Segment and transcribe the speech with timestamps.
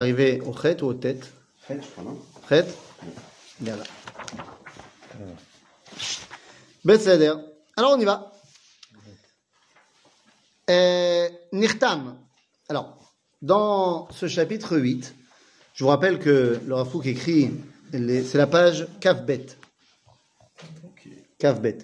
[0.00, 2.66] arrivé au chet ou au tête Fête, je crois, non Chet
[3.58, 3.82] Bien là.
[6.84, 7.34] Besséder.
[7.76, 8.32] Alors on y va.
[11.52, 12.16] Nirtam.
[12.68, 15.14] Alors, dans ce chapitre 8,
[15.74, 17.50] je vous rappelle que le Rafouk écrit,
[17.90, 19.46] c'est la page Kafbet.
[21.38, 21.78] Kafbet.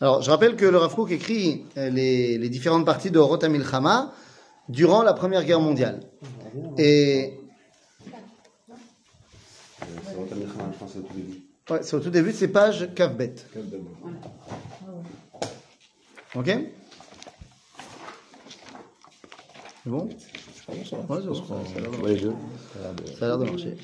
[0.00, 4.12] Alors, je rappelle que le Rafouk écrit les, les différentes parties de Rotam Milchama
[4.68, 6.00] durant la Première Guerre mondiale.
[6.78, 7.41] Et
[9.82, 11.40] C'est je pense, au tout début.
[11.70, 13.34] ouais, c'est au tout début, c'est page Kafbet.
[16.34, 16.46] Ok
[19.84, 20.08] C'est bon
[20.68, 21.14] Ouais, ça, ça
[21.76, 22.32] a l'air de- les jeux.
[23.18, 23.76] ça a l'air de marcher.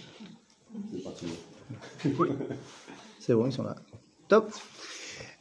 [0.92, 1.26] C'est parti.
[3.20, 3.74] C'est bon, ils sont là.
[4.28, 4.50] Top.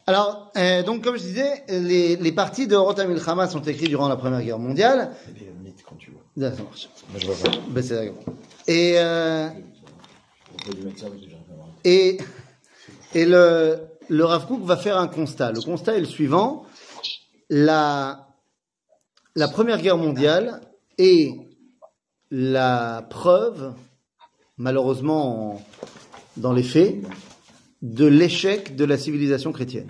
[0.08, 4.08] Alors, euh, donc, comme je disais, les, les parties de Rotam Milchama sont écrites durant
[4.08, 5.12] la Première Guerre mondiale.
[5.30, 6.22] Et bien, mythe quand tu vois.
[6.38, 6.90] Là, ça marche.
[7.12, 7.58] Moi, je vois pas.
[7.70, 8.24] Ben, c'est d'accord.
[8.68, 9.50] Et, euh,
[11.84, 12.17] et,
[13.13, 13.77] et le,
[14.10, 15.51] le Rav Kook va faire un constat.
[15.51, 16.65] Le constat est le suivant.
[17.49, 18.27] La,
[19.35, 20.62] la Première Guerre mondiale
[20.98, 21.32] est
[22.32, 23.74] la preuve,
[24.57, 25.62] malheureusement en-
[26.35, 26.96] dans les faits,
[27.81, 29.90] de l'échec de la civilisation chrétienne.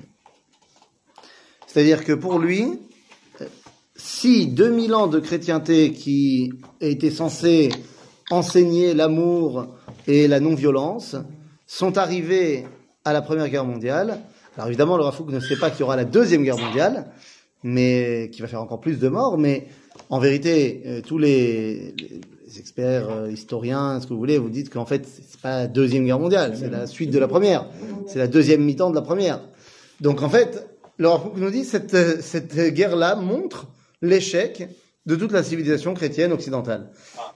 [1.66, 2.80] C'est-à-dire que pour lui,
[3.96, 7.70] si 2000 ans de chrétienté qui étaient censés
[8.30, 9.68] enseigner l'amour
[10.08, 11.16] et la non-violence
[11.66, 12.66] sont arrivés
[13.06, 14.20] à la Première Guerre mondiale,
[14.56, 17.08] alors évidemment le Rafouk ne sait pas qu'il y aura la Deuxième Guerre mondiale,
[17.64, 19.68] mais qui va faire encore plus de morts, mais
[20.10, 21.94] en vérité, euh, tous les,
[22.48, 25.68] les experts, euh, historiens, ce que vous voulez, vous dites qu'en fait, c'est pas la
[25.68, 27.66] Deuxième Guerre mondiale, c'est la suite de la Première,
[28.08, 29.42] c'est la deuxième mi-temps de la Première.
[30.00, 33.68] Donc en fait, le Rafouk nous dit cette, euh, cette guerre-là montre
[34.02, 34.68] l'échec
[35.08, 36.90] de toute la civilisation chrétienne occidentale.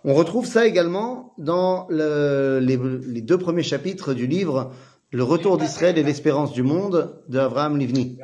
[0.03, 2.77] On retrouve ça également dans le- les,
[3.07, 4.71] les deux premiers chapitres du livre
[5.13, 8.17] Le retour d'Israël et l'espérance du monde de Avraham Livni.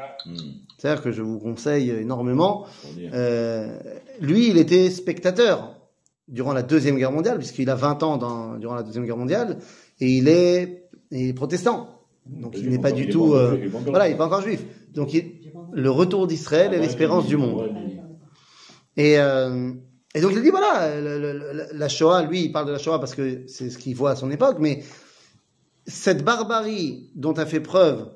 [0.77, 2.65] C'est-à-dire que je vous conseille énormément.
[3.13, 3.77] Euh,
[4.21, 5.73] lui, il était spectateur
[6.29, 9.57] durant la Deuxième Guerre mondiale, puisqu'il a 20 ans dans- durant la Deuxième Guerre mondiale,
[9.99, 11.89] et il est, il est protestant.
[12.25, 13.33] Donc il n'est pas du tout...
[13.33, 13.57] euh,
[13.91, 14.63] voilà, il n'est pas encore juif.
[14.93, 15.31] Donc il-
[15.73, 17.69] le retour d'Israël et l'espérance du monde.
[18.97, 19.71] Et, euh,
[20.13, 23.47] et donc il dit voilà, la Shoah, lui, il parle de la Shoah parce que
[23.47, 24.83] c'est ce qu'il voit à son époque, mais
[25.85, 28.09] cette barbarie dont a fait preuve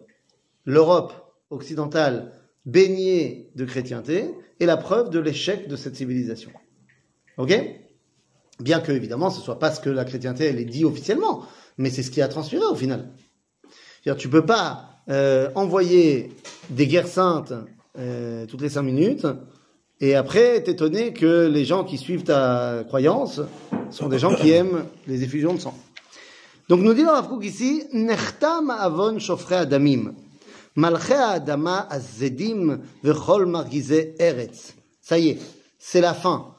[0.66, 1.14] l'Europe
[1.50, 2.34] occidentale
[2.66, 6.52] baignée de chrétienté est la preuve de l'échec de cette civilisation.
[7.38, 7.54] Ok?
[8.60, 11.46] Bien que évidemment ce soit pas ce que la chrétienté elle est dit officiellement,
[11.78, 13.12] mais c'est ce qui a transpiré au final.
[14.04, 16.32] C'est-à-dire, tu peux pas euh, envoyer
[16.70, 17.54] des guerres saintes
[17.98, 19.28] euh, toutes les cinq minutes
[20.02, 23.40] et après t'étonner que les gens qui suivent ta croyance
[23.92, 25.78] sont des gens qui aiment les effusions de sang.
[26.68, 30.14] Donc nous dit le Rav ici, Nechtam avon shofre adamim,
[30.76, 34.74] malche adama azedim vechol margize eretz.
[35.02, 35.38] Ça y est,
[35.78, 36.56] c'est la fin,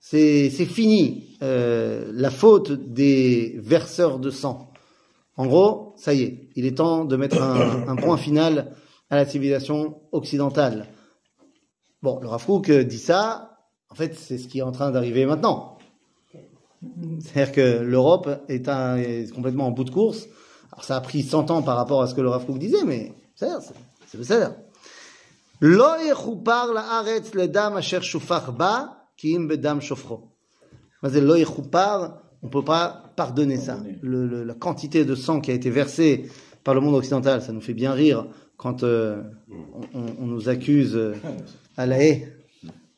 [0.00, 4.70] c'est fini euh, la faute des verseurs de sang.
[5.36, 8.72] En gros, ça y est, il est temps de mettre un, un point final
[9.10, 10.86] à la civilisation occidentale.
[12.06, 13.58] Bon, le Rav Kook dit ça,
[13.90, 15.76] en fait, c'est ce qui est en train d'arriver maintenant.
[17.18, 20.28] C'est-à-dire que l'Europe est, un- est complètement en bout de course.
[20.70, 22.84] Alors ça a pris 100 ans par rapport à ce que le Rav Kook disait,
[22.84, 23.12] mais
[31.10, 33.80] c'est lo yechupar, on peut pas pardonner ça.
[34.00, 36.30] Le- le- la quantité de sang qui a été versée
[36.62, 39.22] par le monde occidental, ça nous fait bien rire quand euh,
[39.92, 41.14] on, on- on nous accuse euh,
[41.76, 42.32] à la haie.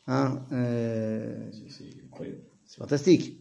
[0.06, 1.50] Hein, euh,
[2.66, 3.38] c'est fantastique.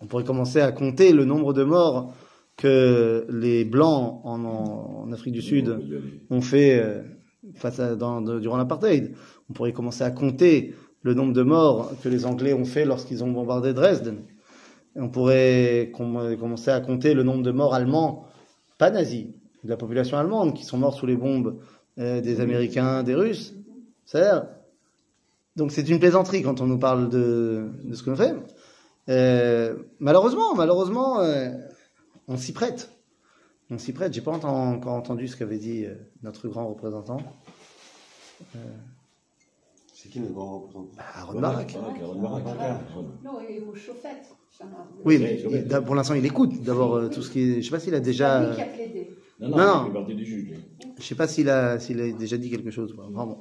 [0.00, 2.14] On pourrait commencer à compter le nombre de morts
[2.56, 5.78] que les Blancs en, Afrique du Sud
[6.30, 7.02] ont fait euh,
[7.54, 9.14] face durant l'apartheid.
[9.48, 13.24] On pourrait commencer à compter le nombre de morts que les Anglais ont fait lorsqu'ils
[13.24, 14.18] ont bombardé Dresden.
[14.96, 18.26] On pourrait com- commencer à compter le nombre de morts allemands,
[18.76, 19.26] pas nazis,
[19.64, 21.60] de la population allemande, qui sont morts sous les bombes
[21.98, 23.54] euh, des Américains, des Russes.
[24.04, 24.46] C'est-à-dire,
[25.56, 28.34] donc c'est une plaisanterie quand on nous parle de, de ce qu'on fait.
[29.08, 31.50] Euh, malheureusement, malheureusement, euh,
[32.28, 32.90] on s'y prête.
[33.70, 34.12] On s'y prête.
[34.14, 37.18] J'ai pas encore entendu ce qu'avait dit euh, notre grand représentant,
[39.92, 40.90] C'est qui le grand représentant?
[41.16, 41.74] Aaron Barak.
[43.24, 43.60] Non, et
[44.56, 45.18] ça m'a- Oui,
[45.50, 47.40] mais pour l'instant, il écoute d'abord euh, tout ce qui.
[47.40, 48.40] est- Je sais pas s'il a C'est déjà.
[49.40, 49.90] Non, Non, non, non.
[49.92, 50.16] partie.
[50.98, 52.92] Je sais pas s'il a, s'il a déjà dit quelque chose.
[52.94, 53.38] Vraiment.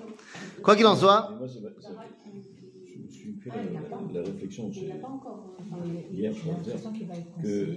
[0.62, 3.50] Quoi qu'il en soit, moi, c'est- c'est- je me suis fait
[4.14, 5.56] la, la réflexion encore.
[5.60, 7.68] euh, hier va être que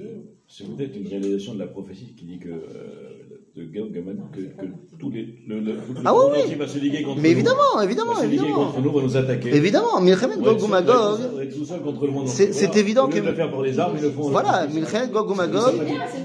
[0.49, 2.61] c'est peut-être une réalisation de la prophétie qui dit que euh,
[3.57, 4.67] de Gog Gamad, que, que
[4.99, 6.55] tous les le, le, le Ah oui, monde oui.
[6.57, 8.67] va se liguer contre Mais nous, évidemment, évidemment, va se liguer évidemment.
[8.67, 9.55] contre nous, va nous attaquer.
[9.57, 11.19] Évidemment, Milchemet Gog ou Magog.
[12.27, 14.29] C'est- c'est évident que- le faire par les armes, ils le font.
[14.31, 15.75] Voilà, Milchemet Gog ou Magog.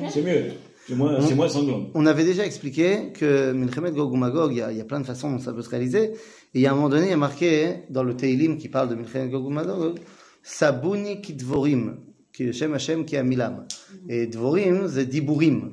[0.09, 0.44] C'est mieux.
[0.87, 1.87] C'est moins, c'est moins sanglant.
[1.94, 4.84] On avait déjà expliqué que Milchemet Gog ou Magog, il y, a, il y a
[4.84, 6.05] plein de façons dont ça peut se réaliser.
[6.05, 6.17] Et
[6.55, 8.88] il y a un moment donné, il y a marqué dans le Teilim qui parle
[8.88, 9.99] de Milchemet Gog ou Magog,
[10.43, 11.96] Sabuni ki dvorim,
[12.32, 13.67] ki Shem Hashem ki amilam.
[14.08, 15.72] Et dvorim, c'est diburim.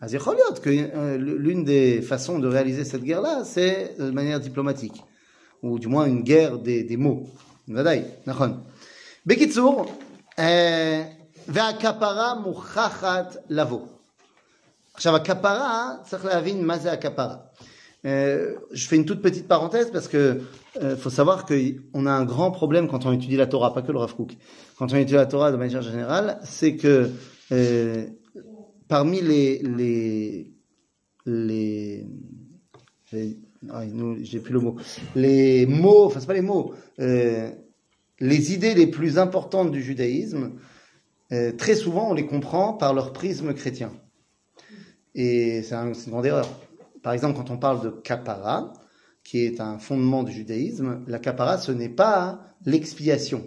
[0.00, 4.38] אז יכול להיות que euh, l'une des façons de réaliser cette guerre-là, c'est de manière
[4.38, 5.02] diplomatique.
[5.64, 7.24] ou du moins une guerre des, des mots.
[7.68, 8.60] ודאי, נכון.
[9.26, 9.86] בקיצור,
[10.38, 11.04] אה,
[11.48, 13.80] והכפרה מוכחת לבוא.
[14.98, 17.36] עכשיו, הכפרה, צריך להבין מה זה הכפרה.
[18.04, 20.42] Euh, je fais une toute petite parenthèse parce que
[20.82, 23.92] euh, faut savoir qu'on a un grand problème quand on étudie la Torah, pas que
[23.92, 24.36] le Rav Kook.
[24.76, 27.10] Quand on étudie la Torah de manière générale, c'est que
[27.50, 28.06] euh,
[28.88, 30.52] parmi les les
[31.24, 32.06] les
[33.10, 33.38] j'ai
[33.70, 34.76] ah, nous, j'ai plus le mot
[35.16, 37.50] les mots, enfin c'est pas les mots, euh,
[38.20, 40.52] les idées les plus importantes du judaïsme,
[41.32, 43.92] euh, très souvent on les comprend par leur prisme chrétien.
[45.15, 46.47] Et c'est un- c'est une grande erreur.
[47.01, 48.73] Par exemple, quand on parle de kapara,
[49.23, 53.43] qui est un fondement du judaïsme, la kapara, ce n'est pas l'expiation.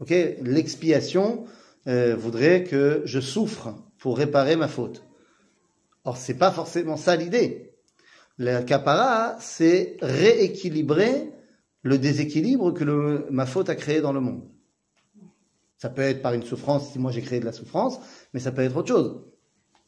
[0.00, 0.14] Ok?
[0.42, 1.44] L'expiation
[1.86, 5.02] euh, voudrait que je souffre pour réparer ma faute.
[6.04, 7.74] Or, c'est pas forcément ça l'idée.
[8.38, 11.30] La kapara, c'est rééquilibrer
[11.82, 14.42] le déséquilibre que ma faute a créé dans le monde.
[15.76, 17.98] Ça peut être par une souffrance, si moi j'ai créé de la souffrance,
[18.32, 19.24] mais ça peut être autre chose.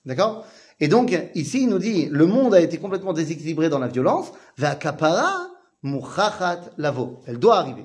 [0.05, 0.47] D'accord?
[0.81, 4.33] Et donc, ici, il nous dit, le monde a été complètement déséquilibré dans la violence,
[4.57, 5.49] va kapara
[5.83, 7.21] muchachat lavo.
[7.27, 7.85] Elle doit arriver.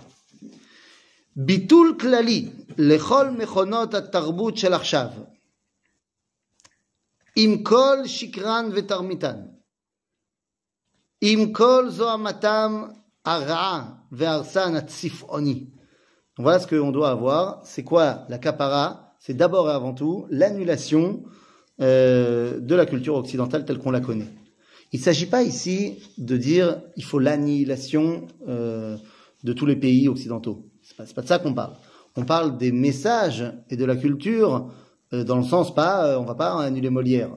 [1.35, 5.11] Bitul klali, lechol mechonot atarbut shel achshav.
[7.35, 9.51] Im kol shikran vetarmitan.
[11.21, 12.93] Im kol zoamatam
[13.25, 15.73] ara ve'arsan atzifoni.
[16.37, 17.65] Voilà ce qu'on doit avoir.
[17.65, 19.15] C'est quoi la kapara?
[19.19, 21.23] C'est d'abord et avant tout l'annulation
[21.81, 24.29] euh, de la culture occidentale telle qu'on la connaît.
[24.91, 28.97] Il ne s'agit pas ici de dire il faut l'annihilation euh,
[29.43, 30.69] de tous les pays occidentaux.
[30.83, 31.73] C'est pas, pas de ça qu'on parle.
[32.15, 34.71] On parle des messages et de la culture
[35.13, 37.29] euh, dans le sens pas, euh, on va pas annuler Molière.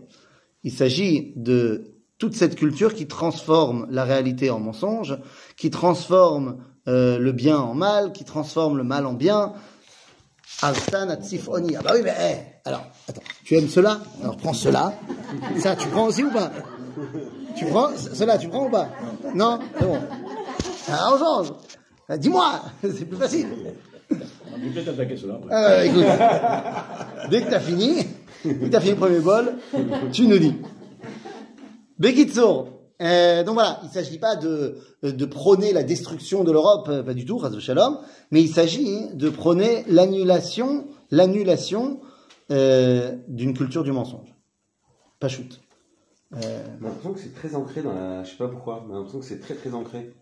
[0.65, 5.19] Il s'agit de toute cette culture qui transforme la réalité en mensonge,
[5.57, 9.53] qui transforme euh, le bien en mal, qui transforme le mal en bien.
[11.79, 13.99] Ah bah oui, mais eh, alors, attends, tu aimes cela?
[14.23, 14.93] Alors prends cela.
[15.59, 16.51] Ça, tu prends aussi ou pas?
[17.57, 18.89] Tu prends cela, tu prends ou pas?
[19.35, 19.59] Non?
[19.79, 19.99] C'est bon.
[20.89, 21.53] Alors on change.
[22.09, 23.47] Ah, Dis-moi, c'est plus facile.
[24.11, 25.55] On peut peut-être attaquer cela après.
[25.55, 28.07] Euh, écoute, dès que t'as fini,
[28.45, 29.55] dès que t'as fini le premier bol,
[30.13, 30.55] tu nous dis.
[31.99, 32.69] Bekitsour.
[33.01, 37.03] Euh, donc voilà, il ne s'agit pas de, de prôner la destruction de l'Europe, euh,
[37.05, 37.99] pas du tout, Shalom,
[38.33, 42.01] mais il s'agit de prôner l'annulation, l'annulation
[42.51, 44.35] euh, d'une culture du mensonge.
[45.21, 45.61] Pas shoot.
[46.35, 46.39] Euh,
[46.79, 48.23] J'ai l'impression que c'est très ancré dans la.
[48.25, 50.13] Je sais pas pourquoi, mais j'ai l'impression que c'est très très ancré.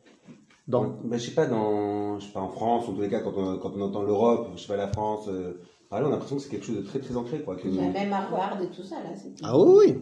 [0.69, 2.19] dans, Ben, je sais pas, dans.
[2.21, 4.51] Je sais pas, en France, en tous les cas, quand on, quand on entend l'Europe,
[4.57, 6.83] je sais pas, la France, euh, parler, on a l'impression que c'est quelque chose de
[6.83, 7.57] très très ancré, quoi.
[7.57, 9.11] que- Il y a même Harvard et tout ça, là.
[9.43, 9.95] ah oui, oui.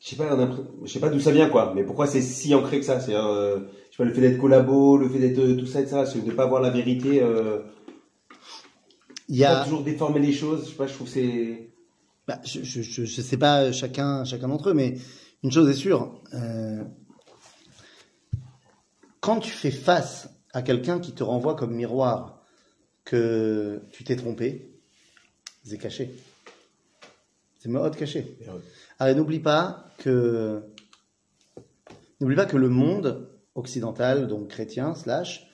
[0.00, 0.36] Je sais pas,
[0.84, 1.72] je sais pas d'où ça vient, quoi.
[1.74, 3.00] Mais pourquoi c'est si ancré que ça?
[3.00, 3.58] C'est, euh,
[3.90, 6.06] je sais pas, le fait d'être collabo, le fait d'être euh, tout ça et ça,
[6.06, 7.60] c'est de pas voir la vérité, euh,
[9.28, 10.64] Il y pas a, toujours déformer les choses.
[10.64, 11.70] Je sais pas, je trouve c'est.
[12.26, 14.98] Bah, je, je, je, je sais pas chacun, chacun d'entre eux, mais
[15.42, 16.20] une chose est sûre.
[16.34, 16.82] euh,
[19.20, 22.42] quand tu fais face à quelqu'un qui te renvoie comme miroir
[23.04, 24.72] que tu t'es trompé,
[25.64, 26.14] c'est caché.
[27.58, 28.38] C'est mode caché.
[28.98, 30.62] Alors n'oublie pas que
[32.20, 35.48] n'oublie pas que le monde occidental, donc chrétien slash,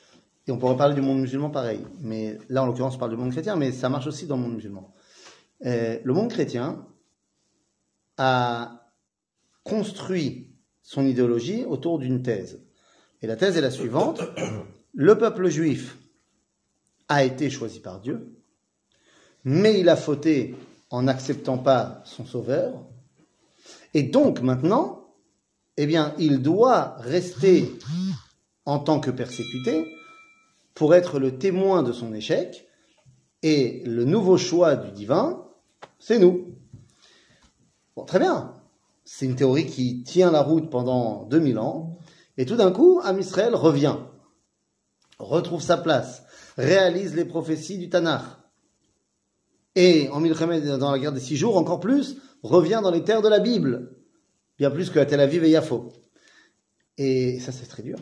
[0.46, 3.16] et on pourrait parler du monde musulman pareil, mais là en l'occurrence on parle du
[3.16, 4.92] monde chrétien, mais ça marche aussi dans le monde musulman.
[5.64, 6.84] Euh, le monde chrétien
[8.16, 8.90] a
[9.62, 12.60] construit son idéologie autour d'une thèse.
[13.22, 14.20] Et la thèse est la suivante.
[14.94, 15.96] Le peuple juif
[17.08, 18.36] a été choisi par Dieu,
[19.44, 20.54] mais il a fauté
[20.90, 22.84] en n'acceptant pas son sauveur.
[23.94, 25.14] Et donc maintenant,
[25.78, 27.72] eh bien, il doit rester
[28.66, 29.86] en tant que persécuté
[30.74, 32.68] pour être le témoin de son échec.
[33.42, 35.44] Et le nouveau choix du divin,
[35.98, 36.54] c'est nous.
[37.96, 38.54] Bon, très bien.
[39.04, 41.98] C'est une théorie qui tient la route pendant 2000 ans.
[42.36, 43.96] Et tout d'un coup, Am Israël revient.
[45.18, 46.22] retrouve sa place,
[46.56, 48.22] réalise les prophéties du Tanakh,
[49.74, 53.22] et en Milchemet, dans la guerre des six jours, encore plus, revient dans les terres
[53.22, 53.96] de la Bible,
[54.58, 55.92] bien plus que Tel Aviv et Yafo.
[56.98, 57.98] Et ça, c'est très dur.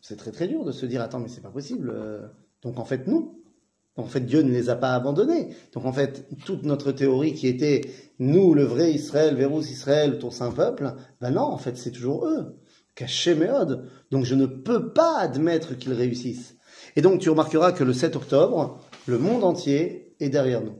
[0.00, 1.90] C'est très très dur de se dire, attends, mais c'est pas possible.
[1.94, 2.26] euh,
[2.62, 3.34] Donc en fait, non.
[3.96, 5.50] En fait, Dieu ne les a pas abandonnés.
[5.74, 7.82] Donc en fait, toute notre théorie qui était
[8.18, 12.26] nous, le vrai Israël, Vérus Israël, ton saint peuple, ben non, en fait, c'est toujours
[12.26, 12.56] eux.
[12.94, 13.90] Caché méode.
[14.10, 16.56] Donc je ne peux pas admettre qu'ils réussissent.
[16.96, 20.76] Et donc tu remarqueras que le 7 octobre, le monde entier est derrière nous.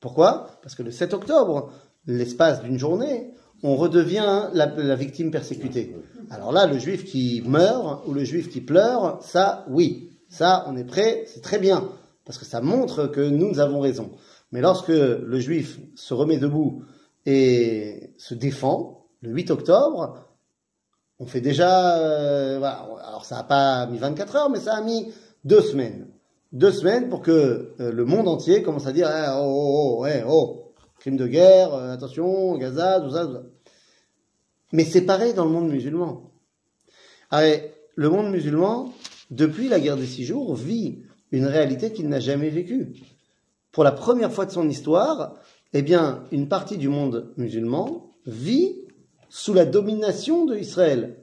[0.00, 0.58] Pourquoi?
[0.62, 1.72] Parce que le 7 octobre,
[2.06, 5.96] l'espace d'une journée, on redevient la, victime persécutée.
[6.30, 10.10] Alors là, le juif qui meurt ou le juif qui pleure, ça, oui.
[10.28, 11.88] Ça, on est prêt, c'est très bien.
[12.24, 14.10] Parce que ça montre que nous avons raison.
[14.50, 16.82] Mais lorsque le juif se remet debout
[17.26, 20.18] et se défend, le 8 octobre,
[21.18, 25.12] on fait déjà, euh, alors ça n'a pas mis 24 heures, mais ça a mis
[25.44, 26.08] deux semaines.
[26.52, 30.06] Deux semaines pour que euh, le monde entier commence à dire, Eh, oh, oh, oh,
[30.06, 33.42] eh, oh, crime de guerre, euh, attention, Gaza, tout ça, tout ça.
[34.72, 36.32] Mais c'est pareil dans le monde musulman.
[37.30, 38.92] Allez, le monde musulman,
[39.30, 42.92] depuis la guerre des six jours, vit une réalité qu'il n'a jamais vécue.
[43.70, 45.34] Pour la première fois de son histoire,
[45.72, 48.76] eh bien, une partie du monde musulman vit
[49.28, 51.16] sous la domination de Israël.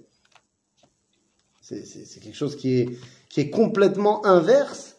[1.62, 2.90] C'est quelque chose qui est,
[3.30, 4.96] qui est complètement inverse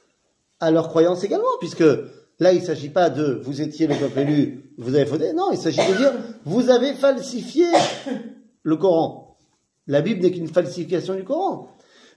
[0.60, 4.20] à leur croyance également, puisque là, il ne s'agit pas de vous étiez le peuple
[4.20, 5.32] élu, vous avez fauté.
[5.32, 6.12] Non, il s'agit de dire
[6.44, 7.66] vous avez falsifié
[8.62, 9.38] le Coran.
[9.86, 11.68] La Bible n'est qu'une falsification du Coran.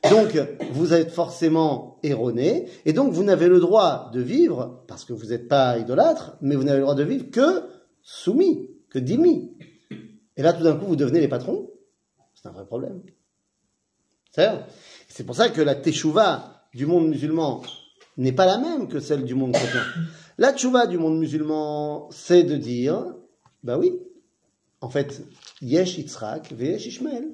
[0.10, 0.38] Donc,
[0.74, 5.28] vous êtes forcément erroné, et donc vous n'avez le droit de vivre, parce que vous
[5.28, 7.64] n'êtes pas idolâtre, mais vous n'avez le droit de vivre que
[8.02, 9.58] soumis, que dhimmi.
[10.36, 11.70] Et là, tout d'un coup, vous devenez les patrons.
[12.36, 13.02] C'est un vrai problème.
[15.08, 17.62] C'est pour ça que la teshuva du monde musulman
[18.18, 19.84] n'est pas la même que celle du monde chrétien.
[20.38, 23.06] La teshuva du monde musulman, c'est de dire,
[23.64, 23.94] bah oui,
[24.84, 25.24] en fait,
[25.62, 27.26] yesh Yitzhak, veyesh Ishmael.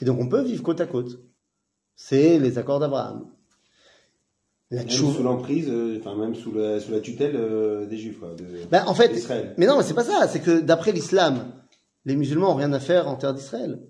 [0.00, 1.20] Et donc on peut vivre côte à côte.
[1.96, 3.26] C'est les accords d'Abraham.
[4.70, 8.18] La Même sous l'emprise, euh, enfin même sous la, sous la tutelle euh, des Juifs,
[8.20, 8.34] quoi.
[8.34, 9.10] de- Ben, en fait,
[9.56, 10.28] mais non, mais c'est pas ça.
[10.28, 11.52] C'est que d'après l'islam,
[12.04, 13.80] les musulmans ont rien à faire en terre d'Israël.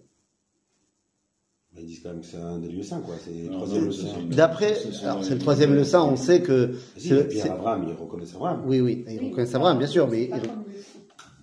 [1.77, 3.15] Ils disent quand même que c'est un des lieux saints, quoi.
[3.25, 4.07] C'est le troisième lieu saint.
[4.31, 6.75] D'après, Ça, c'est alors c'est le troisième le saint, on sait que.
[6.97, 8.63] Si, c'est- et puis Abraham, ils reconnaissent Abraham.
[8.67, 10.41] Oui, oui, ils reconnaissent Abraham, bien sûr, mais ils- lieu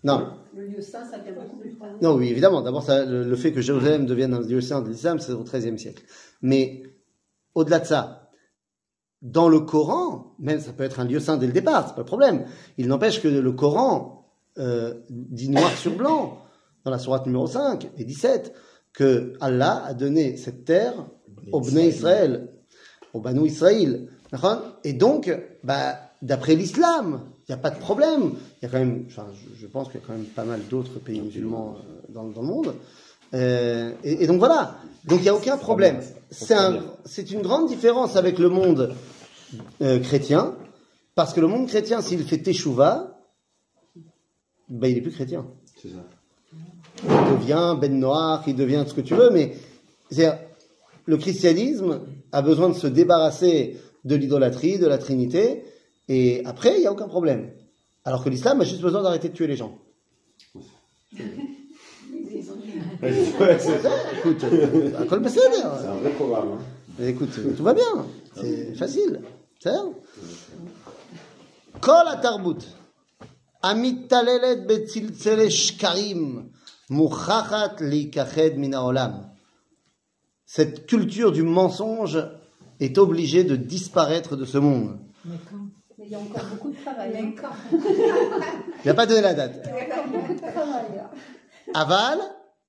[0.04, 1.90] non, Le lieu saint, ça vient beaucoup plus tard.
[2.02, 2.62] non, oui, évidemment.
[2.62, 5.78] D'abord, le, le fait que Jérusalem devienne un lieu saint de l'islam, c'est au XIIIe
[5.78, 6.04] siècle.
[6.42, 6.84] Mais
[7.56, 8.30] au-delà de ça,
[9.22, 12.02] dans le Coran, même ça peut être un lieu saint dès le départ, c'est pas
[12.02, 12.46] le problème.
[12.78, 16.38] Il n'empêche que le Coran euh, dit noir sur blanc
[16.84, 18.54] dans la sourate numéro 5 et 17
[18.94, 20.94] que Allah a donné cette terre
[21.52, 22.50] au Bnei Israël,
[23.14, 24.08] au Banu Israël.
[24.84, 28.34] Et donc, bah, d'après l'islam, il n'y a pas de problème.
[28.62, 30.62] Il y a quand même, enfin, je, pense qu'il y a quand même pas mal
[30.70, 32.74] d'autres pays musulmans euh, dans, dans le monde.
[33.34, 34.78] Euh, et, et donc voilà.
[35.06, 36.00] Donc il n'y a aucun problème.
[36.32, 38.96] C'est un, c'est une grande différence avec le monde
[39.82, 40.56] euh, chrétien,
[41.14, 43.20] parce que le monde chrétien, s'il fait teshuva,
[44.68, 45.46] ben, il est plus chrétien
[45.80, 46.04] C'est ça.
[47.04, 49.56] il devient Ben Noir, il devient ce que tu veux, mais
[51.06, 52.02] le christianisme
[52.32, 55.64] a besoin de se débarrasser de l'idolâtrie, de la Trinité,
[56.09, 57.51] et après, il n'y a aucun problème.
[58.05, 59.79] Alors que l'islam a juste besoin d'arrêter de tuer les gens.
[63.03, 63.91] Ouais, c'est ça.
[64.19, 66.49] Écoute, euh, à quoi le passer, d'ailleurs C'est un vrai programme.
[66.53, 66.59] hein.
[66.99, 68.07] Mais Écoute, tout va bien.
[68.37, 69.21] C'est facile.
[69.59, 69.85] C'est ça
[71.81, 72.65] Kol התרבות
[73.63, 76.49] המתעללת בצלצלי שקרים
[76.91, 79.11] מוכרחת להיכחד מן העולם.
[80.47, 82.19] Cette culture du mensonge
[82.81, 84.99] est obligée de disparaître de ce monde.
[86.06, 87.34] Il y a encore beaucoup de travail.
[87.74, 89.60] Il n'a pas donné la date.
[89.66, 91.10] Hein.
[91.74, 92.20] Aval,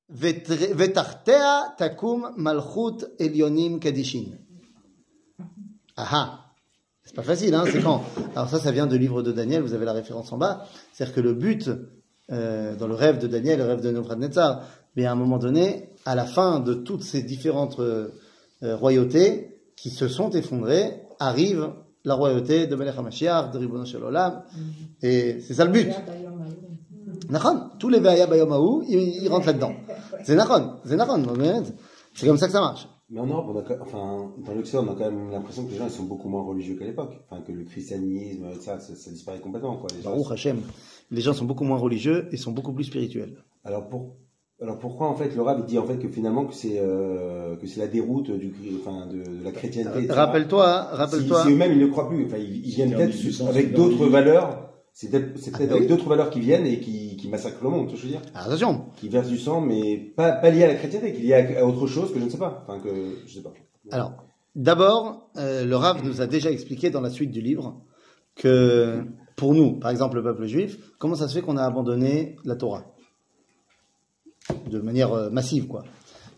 [0.08, 4.38] vetartea takum malchut elionim kadishin.
[5.96, 6.46] Aha.
[7.04, 8.02] C'est pas facile, hein, c'est quand?
[8.34, 10.66] Alors ça, ça vient du livre de Daniel, vous avez la référence en bas.
[10.92, 11.70] C'est-à-dire que le but,
[12.32, 14.62] euh, dans le rêve de Daniel, le rêve de Nebuchadnezzar,
[14.96, 18.08] mais à un moment donné, à la fin de toutes ces différentes euh,
[18.62, 21.70] euh, royautés qui se sont effondrées, arrive
[22.06, 23.84] la royauté de Melech HaMashiach, de Ribono
[25.02, 25.88] Et c'est ça le but.
[27.80, 29.72] Tous les Ve'aya Bayom ils rentrent là-dedans.
[30.22, 31.24] C'est Nachon, c'est Nachon.
[32.14, 32.88] C'est comme ça que ça marche.
[33.10, 35.78] Mais en Europe, on a, enfin, dans l'Occident, on a quand même l'impression que les
[35.78, 37.20] gens sont beaucoup moins religieux qu'à l'époque.
[37.28, 38.78] Enfin, que le christianisme, ça,
[39.10, 39.76] disparaît complètement.
[39.76, 39.88] Quoi.
[39.96, 40.60] Les, gens, Baruch Hashem,
[41.10, 43.36] les gens sont beaucoup moins religieux et sont beaucoup plus spirituels.
[43.64, 44.16] Alors pour,
[44.62, 47.56] alors pourquoi en fait le Rav il dit en fait que finalement que c'est euh,
[47.56, 50.06] que c'est la déroute du enfin de, de la chrétienté.
[50.10, 51.42] Rappelle-toi, Si, rappelle-toi.
[51.42, 54.62] si eux-mêmes ils ne croient plus, enfin ils, ils viennent peut-être avec d'autres valeurs.
[54.94, 55.86] C'est peut-être Ah avec oui.
[55.88, 58.14] d'autres valeurs qui viennent et qui, qui massacrent le monde, tu vois ce que je
[58.14, 58.86] veux dire Ah, Attention.
[58.96, 61.60] Qui versent du sang, mais pas, pas lié à la chrétienté, qui est lié à,
[61.60, 62.64] à autre chose que je ne sais pas.
[62.66, 62.88] Enfin que
[63.26, 63.52] je sais pas.
[63.90, 64.12] Alors,
[64.54, 67.82] d'abord, euh, le Rav nous a déjà expliqué dans la suite du livre
[68.34, 69.02] que
[69.36, 72.56] pour nous, par exemple le peuple juif, comment ça se fait qu'on a abandonné la
[72.56, 72.84] Torah?
[74.70, 75.84] De manière euh, massive, quoi.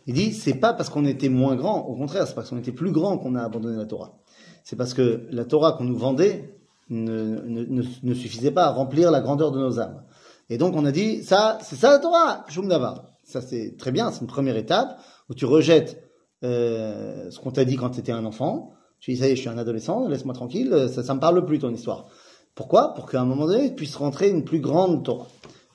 [0.07, 2.73] Il dit, c'est pas parce qu'on était moins grand, au contraire, c'est parce qu'on était
[2.73, 4.19] plus grand qu'on a abandonné la Torah.
[4.65, 9.21] C'est parce que la Torah qu'on nous vendait ne, ne, suffisait pas à remplir la
[9.21, 10.03] grandeur de nos âmes.
[10.49, 13.05] Et donc on a dit, ça, c'est ça la Torah, Shum Davar.
[13.23, 14.99] Ça c'est très bien, c'est une première étape
[15.29, 16.03] où tu rejettes
[16.43, 18.73] euh, ce qu'on t'a dit quand tu étais un enfant.
[19.00, 21.21] Tu dis, ça y est, je suis un adolescent, laisse-moi tranquille, euh, ça, ça me
[21.21, 22.07] parle plus ton histoire.
[22.55, 22.95] Pourquoi?
[22.95, 25.27] Pour qu'à un moment donné, tu puisses rentrer une plus grande Torah.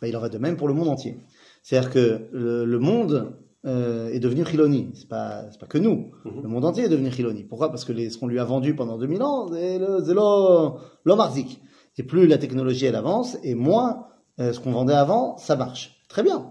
[0.01, 1.17] Ben, il en va de même pour le monde entier.
[1.63, 3.33] C'est-à-dire que le, le monde
[3.65, 4.91] euh, est devenu Chiloni.
[4.93, 6.11] C'est pas, c'est pas que nous.
[6.25, 7.43] Le monde entier est devenu Chiloni.
[7.43, 7.69] Pourquoi?
[7.69, 11.19] Parce que les, ce qu'on lui a vendu pendant 2000 ans, c'est le- c'est l'homme
[11.19, 11.61] arzik.
[11.97, 14.07] Et plus la technologie elle avance, et moins
[14.39, 16.03] euh, ce qu'on vendait avant, ça marche.
[16.09, 16.49] Très bien.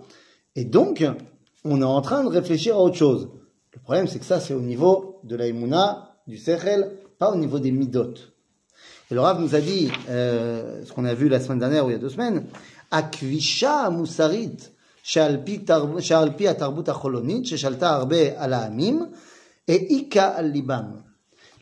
[0.56, 1.04] Et donc,
[1.64, 3.28] on est en train de réfléchir à autre chose.
[3.74, 7.36] Le problème, c'est que ça, c'est au niveau de la Emouna, du Sechel, pas au
[7.36, 8.14] niveau des Midot.
[9.10, 11.90] Et le Rav nous a dit, euh, ce qu'on a vu la semaine dernière ou
[11.90, 12.44] il y a deux semaines,
[12.90, 14.56] Akvisha Moussarit,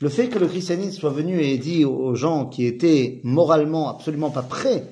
[0.01, 4.31] Le fait que le christianisme soit venu et dit aux gens qui étaient moralement absolument
[4.31, 4.85] pas prêts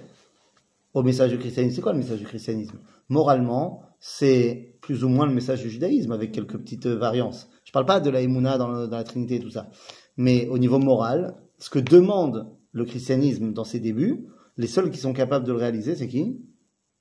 [0.94, 2.78] au message du christianisme, c'est quoi le message du christianisme?
[3.08, 7.48] Moralement, c'est plus ou moins le message du judaïsme avec quelques petites variances.
[7.64, 8.26] Je parle pas de la
[8.56, 9.68] dans, la Trinité et tout ça.
[10.16, 14.26] Mais au niveau moral, ce que demande le christianisme dans ses débuts,
[14.56, 16.40] les seuls qui sont capables de le réaliser, c'est qui?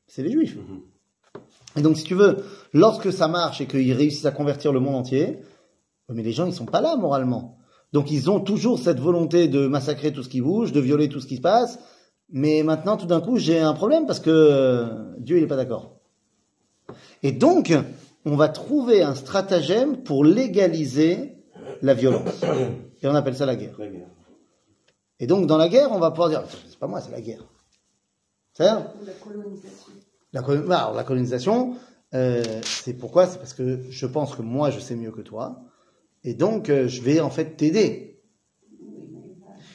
[0.08, 0.58] C'est les juifs.
[1.78, 2.44] Et donc, si tu veux,
[2.74, 5.40] lorsque ça marche et qu'ils réussissent à convertir le monde entier,
[6.10, 7.58] mais les gens, ils sont pas là moralement.
[7.94, 11.22] Donc, ils ont toujours cette volonté de massacrer tout ce qui bouge, de violer tout
[11.22, 11.80] ce qui se passe.
[12.30, 15.56] Mais maintenant, tout d'un coup, j'ai un problème parce que euh, Dieu, il est pas
[15.56, 15.96] d'accord.
[17.24, 17.74] Et donc,
[18.26, 21.38] on va trouver un stratagème pour légaliser
[21.82, 22.44] la violence.
[23.02, 23.76] Et on appelle ça la guerre.
[23.80, 24.08] La guerre.
[25.20, 27.46] Et donc, dans la guerre, on va pouvoir dire, c'est pas moi, c'est la guerre.
[28.54, 28.92] C'est la
[29.24, 29.94] colonisation.
[30.34, 31.76] La, colo- alors, la colonisation,
[32.14, 33.28] euh, c'est pourquoi?
[33.28, 35.62] C'est parce que je pense que moi, je sais mieux que toi.
[36.24, 38.20] Et donc, euh, je vais en fait t'aider.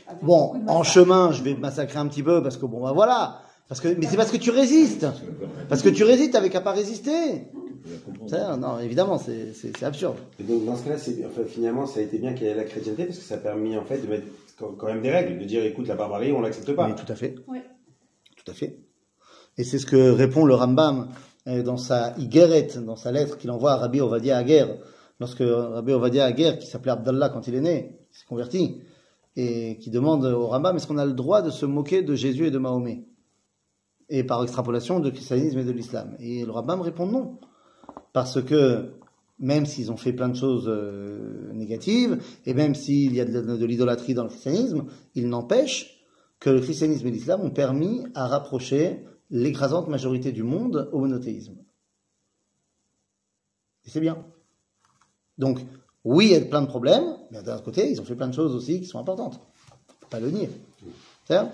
[0.06, 3.40] Avec Bon, en chemin, je vais massacrer un petit peu parce que bon, bah voilà.
[3.68, 5.06] Parce que, mais c'est parce que tu résistes.
[5.68, 7.48] Parce que tu résistes, t'avais qu'à pas résister.
[8.28, 10.16] Ça, non, évidemment, c'est absurde.
[10.38, 12.64] Et donc dans ce cas-là, enfin, finalement ça a été bien qu'il y ait la
[12.64, 14.26] chrétienté parce que ça a permis en fait de mettre
[14.58, 16.86] quand quand même des règles, de dire écoute la barbarie on l'accepte pas.
[16.86, 17.34] Mais tout à fait.
[17.48, 17.62] Ouais.
[18.36, 18.78] Tout à fait.
[19.58, 21.08] Et c'est ce que répond le Rambam
[21.46, 24.66] euh, dans sa Igeret, dans sa lettre qu'il envoie à Rabbi Ovadia Aguer,
[25.20, 28.80] lorsque Rabbi Ovadia Aguer, qui s'appelait Abdallah quand il est né, s'est converti,
[29.36, 32.46] et qui demande au Rambam est-ce qu'on a le droit de se moquer de Jésus
[32.46, 33.04] et de Mahomet?
[34.08, 36.16] Et par extrapolation du christianisme et de l'islam.
[36.18, 37.38] Et le Rambam répond non.
[38.12, 38.92] Parce que
[39.38, 43.56] même s'ils ont fait plein de choses euh, négatives, et même s'il y a de,
[43.56, 44.84] de l'idolâtrie dans le christianisme,
[45.14, 46.04] il n'empêche
[46.38, 51.55] que le christianisme et l'islam ont permis à rapprocher l'écrasante majorité du monde au monothéisme.
[53.85, 54.17] Et c'est bien.
[55.37, 55.59] Donc,
[56.03, 58.27] oui, il y a plein de problèmes, mais d'un autre côté, ils ont fait plein
[58.27, 59.39] de choses aussi qui sont importantes.
[60.01, 60.49] Faut pas le nier.
[61.25, 61.51] C'est ça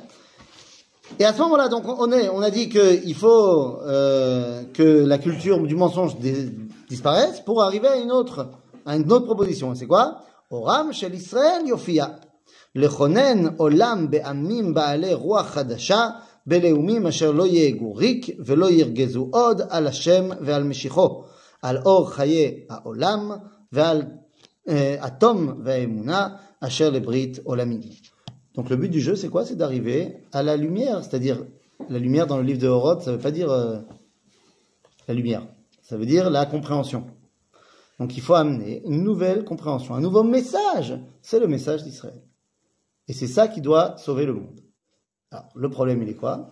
[1.20, 5.18] Et à ce moment-là, donc, on, est, on a dit qu'il faut euh, que la
[5.18, 6.50] culture du mensonge dé-
[6.90, 8.50] disparaisse pour arriver à une autre,
[8.86, 9.74] à une autre proposition.
[9.74, 10.22] Et c'est quoi
[10.52, 12.20] Oram shel Israël yofia.
[12.76, 16.10] לכונן עולם בעמים בעלי רוח חדשה,
[16.48, 21.24] בלאומים אשר לא יהגו ריק ולא ירגזו עוד על השם ועל משיחו,
[21.62, 23.32] על אור חיי העולם
[23.72, 24.02] ועל
[24.70, 26.28] אה, התום והאמונה
[26.60, 27.82] אשר לברית עולמים.
[28.56, 31.44] Donc le but du jeu, c'est quoi C'est d'arriver à la lumière, c'est-à-dire
[31.90, 33.80] la lumière dans le livre de Horod, ça veut pas dire euh,
[35.08, 35.48] la lumière,
[35.82, 37.08] ça veut dire la compréhension.
[38.00, 41.00] Donc il faut amener une nouvelle compréhension, un nouveau message.
[41.22, 42.22] C'est le message d'Israël.
[43.08, 44.62] Et c'est ça qui doit sauver le monde.
[45.31, 46.51] Alors, le problème, il est quoi?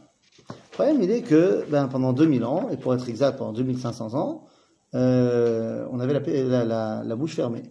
[0.49, 4.15] Le problème, il est que ben, pendant 2000 ans, et pour être exact, pendant 2500
[4.15, 4.47] ans,
[4.95, 7.63] euh, on avait la, paix- la, la- la bouche fermée.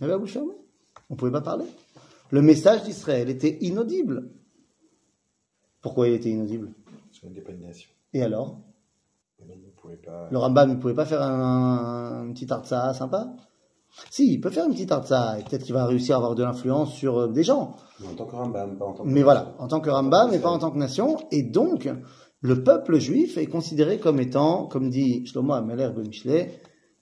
[0.00, 0.54] On avait la bouche fermée.
[1.10, 1.66] On ne pouvait pas parler.
[2.30, 4.30] Le message d'Israël était inaudible.
[5.82, 6.70] Pourquoi il était inaudible?
[7.08, 7.90] Parce qu'on n'était pas une nation.
[8.12, 8.58] Et alors?
[9.40, 10.28] Ne pas.
[10.30, 13.34] Le Rambam, il pouvait pas faire un, un petit artsa sympa?
[14.10, 16.42] Si, il peut faire une petite artsa, et peut-être qu'il va réussir à avoir de
[16.42, 17.76] l'influence sur euh, des gens.
[18.00, 19.08] Mais en tant que Rambam, pas en tant que.
[19.08, 21.18] Mais voilà, en tant que Rambam, mais pas en tant que nation.
[21.30, 21.88] Et donc,
[22.40, 26.48] le peuple juif est considéré comme étant, comme dit Shlomo Ameler de Mishle,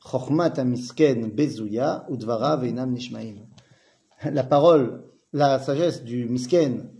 [0.05, 3.37] Chochmat Amisken Bezuya Udvara Veinam Nishmaim.
[4.25, 6.91] La parole, la sagesse du Misken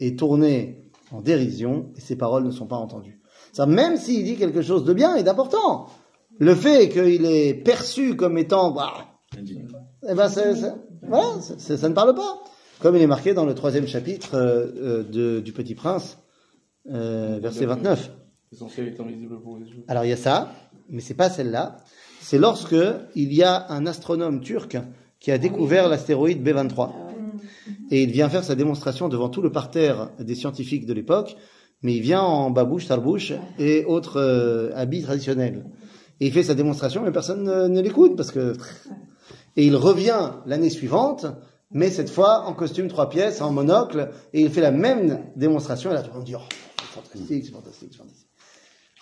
[0.00, 3.20] est tournée en dérision et ses paroles ne sont pas entendues.
[3.52, 5.86] Ça, même s'il dit quelque chose de bien et d'important,
[6.38, 8.92] le fait qu'il est perçu comme étant, bah,
[10.08, 12.40] eh ben, c'est- c'est- voilà, ça ne parle pas.
[12.80, 16.18] Comme il est marqué dans le troisième chapitre euh, euh, de- du Petit Prince,
[16.92, 18.10] euh, verset 29.
[18.52, 19.84] L'essentiel étant visible pour les yeux.
[19.88, 20.52] Alors il y a ça,
[20.88, 21.78] mais c'est pas celle-là.
[22.20, 22.76] C'est lorsque
[23.14, 24.76] il y a un astronome turc
[25.20, 26.90] qui a découvert l'astéroïde B23.
[27.90, 31.36] Et il vient faire sa démonstration devant tout le parterre des scientifiques de l'époque,
[31.82, 35.64] mais il vient en babouche, tarbouche et autres euh, habits traditionnels.
[36.20, 38.52] Et il fait sa démonstration, mais personne ne, ne l'écoute parce que.
[39.56, 41.26] Et il revient l'année suivante,
[41.70, 45.90] mais cette fois en costume trois pièces, en monocle, et il fait la même démonstration.
[45.90, 46.40] Et là, monde dit oh,
[46.78, 48.26] c'est fantastique, c'est fantastique, c'est fantastique.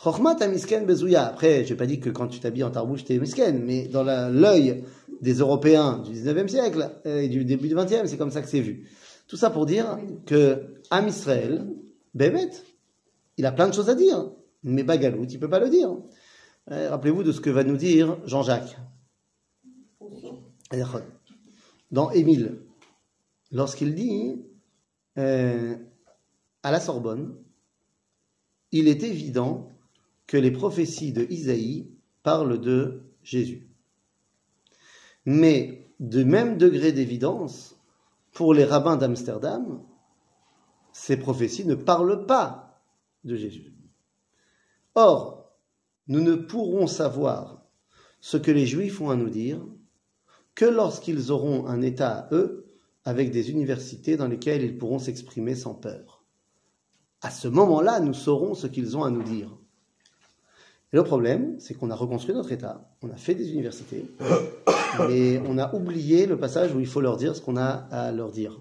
[0.02, 1.26] Chokhmat à misken bezouya.
[1.26, 4.84] Après, j'ai pas dit que quand tu t'habilles en tarbouche, t'es misken, mais dans l'œil
[5.22, 8.48] des Européens du 19e siècle euh, et du début du 20e, c'est comme ça que
[8.48, 8.86] c'est vu.
[9.26, 11.66] Tout ça pour dire que Am Israël,
[12.12, 12.50] Bémet,
[13.38, 14.30] il a plein de choses à dire,
[14.62, 15.96] mais Bagalout, il peut pas le dire.
[16.70, 18.76] Euh, Rappelez-vous de ce que va nous dire Jean-Jacques.
[21.90, 22.60] Dans Émile,
[23.52, 24.44] lorsqu'il dit
[25.18, 25.76] euh,
[26.62, 27.36] à la Sorbonne,
[28.72, 29.70] il est évident
[30.26, 31.90] que les prophéties de Isaïe
[32.22, 33.68] parlent de Jésus.
[35.26, 37.76] Mais de même degré d'évidence,
[38.32, 39.82] pour les rabbins d'Amsterdam,
[40.92, 42.80] ces prophéties ne parlent pas
[43.24, 43.72] de Jésus.
[44.94, 45.52] Or,
[46.08, 47.64] nous ne pourrons savoir
[48.20, 49.60] ce que les Juifs ont à nous dire
[50.54, 52.64] que lorsqu'ils auront un État à eux,
[53.04, 56.24] avec des universités dans lesquelles ils pourront s'exprimer sans peur.
[57.20, 59.56] À ce moment-là, nous saurons ce qu'ils ont à nous dire.
[60.92, 64.06] Et le problème, c'est qu'on a reconstruit notre État, on a fait des universités,
[65.08, 68.12] mais on a oublié le passage où il faut leur dire ce qu'on a à
[68.12, 68.60] leur dire.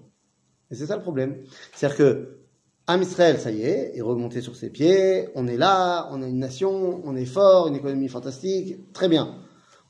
[0.70, 1.36] Et c'est ça le problème.
[1.72, 2.38] C'est-à-dire que
[2.86, 6.28] Am Israël, ça y est, est remonté sur ses pieds, on est là, on est
[6.28, 9.38] une nation, on est fort, une économie fantastique, très bien.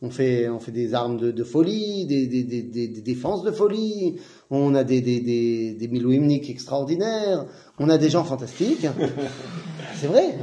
[0.02, 3.42] On fait, on fait des armes de, de folie, des, des, des, des- des défenses
[3.42, 4.18] de folie,
[4.50, 7.46] on a des, des, des, des milouimniks extraordinaires,
[7.78, 8.86] on a des gens fantastiques.
[9.94, 10.34] C'est vrai.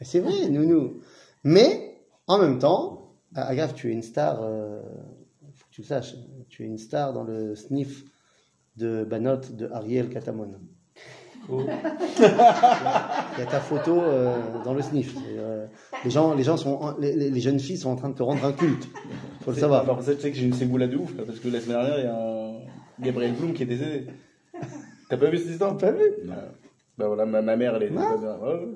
[0.00, 1.00] C'est vrai, nous.
[1.44, 4.80] Mais, en même temps, ah, Agave, tu es une star, euh,
[5.54, 6.14] faut que tu le saches,
[6.48, 8.04] tu es une star dans le sniff
[8.76, 10.52] de Banot de Ariel Katamon.
[11.52, 11.62] Oh.
[12.18, 15.14] Il y a ta photo euh, dans le sniff.
[15.36, 15.66] Euh,
[16.04, 18.44] les, gens, les, gens sont, en- les, jeunes filles sont en train de te rendre
[18.44, 18.88] un culte.
[19.42, 19.84] Faut le savoir.
[19.84, 21.98] Par tu sais que j'ai une ségoula de ouf, là, parce que la semaine dernière,
[21.98, 24.06] il y a un Gabriel Blum qui est décédé.
[25.08, 25.76] T'as pas vu cette histoire?
[25.76, 26.04] Pas vu
[26.98, 28.36] Bah voilà, ma, ma mère, elle était pas bien.
[28.38, 28.68] Ouais, ouais.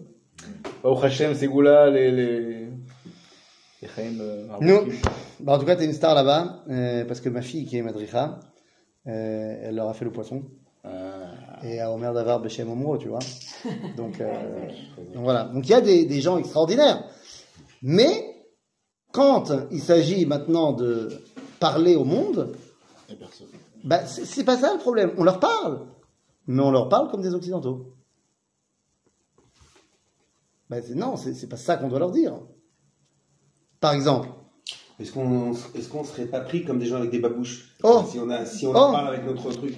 [0.82, 2.10] Bah, au Hachem, ségoula, les.
[2.10, 2.40] les...
[3.82, 4.80] les Chaim, euh, Nous,
[5.40, 7.76] bah, en tout cas, tu es une star là-bas, euh, parce que ma fille qui
[7.76, 8.40] est madricha,
[9.06, 10.42] euh, elle leur a fait le poisson.
[11.64, 13.20] Et à Omer Davar Bechem Omro, tu vois.
[13.96, 14.68] Donc, euh,
[15.14, 15.44] donc voilà.
[15.44, 17.04] Donc il y a des, des gens extraordinaires.
[17.82, 18.46] Mais
[19.12, 21.22] quand il s'agit maintenant de
[21.60, 22.54] parler au monde,
[23.82, 25.12] bah, c'est pas ça le problème.
[25.16, 25.86] On leur parle,
[26.46, 27.94] mais on leur parle comme des occidentaux.
[30.68, 32.38] Bah, c'est- non, c'est pas ça qu'on doit leur dire.
[33.80, 34.28] Par exemple,
[35.00, 35.52] Est-ce qu'on
[35.90, 38.02] qu'on serait pas pris comme des gens avec des babouches Oh.
[38.10, 38.92] Si on a si on Oh.
[38.92, 39.74] parle avec notre truc.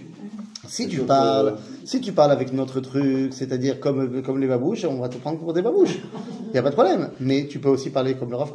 [0.69, 4.47] si tu Donc, parles, euh, si tu parles avec notre truc, c'est-à-dire comme, comme les
[4.47, 5.99] babouches, on va te prendre pour des babouches.
[6.49, 7.11] Il n'y a pas de problème.
[7.21, 8.53] Mais tu peux aussi parler comme le Rav.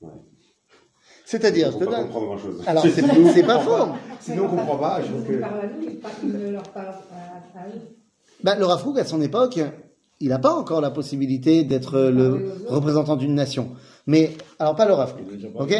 [0.00, 0.08] Ouais.
[1.24, 2.04] C'est-à-dire, on je peut te pas donne.
[2.06, 2.62] comprendre grand chose.
[2.66, 3.88] Alors, c'est c'est pas faux.
[4.20, 5.00] Sinon on comprend pas.
[5.02, 6.58] Je trouve que ne.
[8.42, 9.58] Bah, le Rav à son époque,
[10.20, 13.70] il n'a pas encore la possibilité d'être le représentant d'une nation.
[14.06, 15.14] Mais, alors pas le Rav
[15.62, 15.74] ok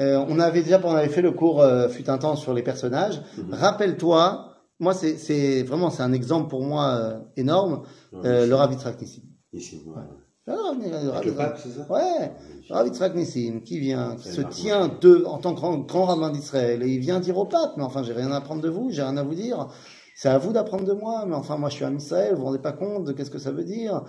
[0.00, 2.62] Euh, On avait déjà, on avait fait le cours, euh, fut un temps, sur les
[2.62, 3.20] personnages.
[3.50, 7.82] Rappelle-toi, moi, c'est- vraiment, c'est un exemple pour moi euh, énorme,
[8.24, 9.22] euh, le Rav Yitzhak Nissim.
[9.52, 9.82] ici.
[9.86, 10.02] ouais.
[10.46, 15.54] Le Rav- le Rav Yitzhak- Ouais, Nissim, qui vient, qui se tient de, en tant
[15.54, 18.30] que grand, grand rabbin d'Israël, et il vient dire au pape, mais enfin, j'ai rien
[18.32, 19.68] à apprendre de vous, j'ai rien à vous dire,
[20.16, 22.46] c'est à vous d'apprendre de moi, mais enfin, moi, je suis un Israël, vous vous
[22.46, 24.02] rendez pas compte de qu'est-ce que ça veut dire.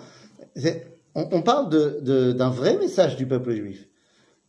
[1.18, 1.70] On, parle
[2.02, 3.88] d'un vrai message du peuple juif.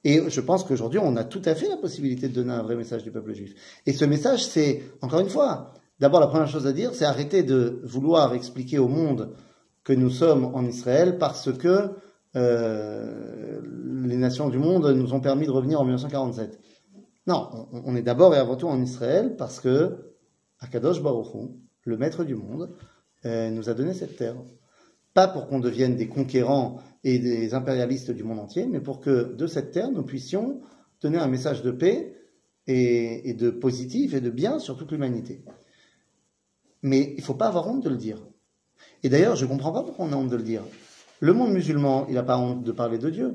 [0.04, 2.76] Et je pense qu'aujourd'hui, on a tout à fait la possibilité de donner un vrai
[2.76, 3.56] message du peuple juif.
[3.86, 7.44] Et ce message, c'est, encore une fois, d'abord, la première chose à dire, c'est arrêter
[7.44, 9.34] de vouloir expliquer au monde
[9.86, 11.92] que nous sommes en Israël parce que
[12.36, 13.62] euh,
[14.04, 16.60] les nations du monde nous ont permis de revenir en 1947.
[17.28, 20.16] Non, on, est d'abord et avant tout en Israël parce que
[20.60, 21.48] Akadosh Baruch Hu,
[21.86, 22.76] le maître du monde,
[23.26, 24.36] euh, nous a donné cette terre.
[25.18, 29.34] Pas pour qu'on devienne des conquérants et des impérialistes du monde entier, mais pour que
[29.34, 30.62] de cette terre, nous puissions
[31.02, 32.16] donner un message de paix
[32.68, 35.44] et, de positif et de bien sur toute l'humanité.
[36.84, 38.20] Mais il faut pas avoir honte de le dire.
[39.02, 40.62] Et d'ailleurs, je comprends pas pourquoi on a honte de le dire.
[41.20, 43.34] Le monde musulman, il n'a pas honte de parler de Dieu.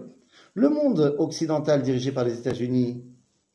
[0.54, 3.02] Le monde occidental dirigé par les États-Unis,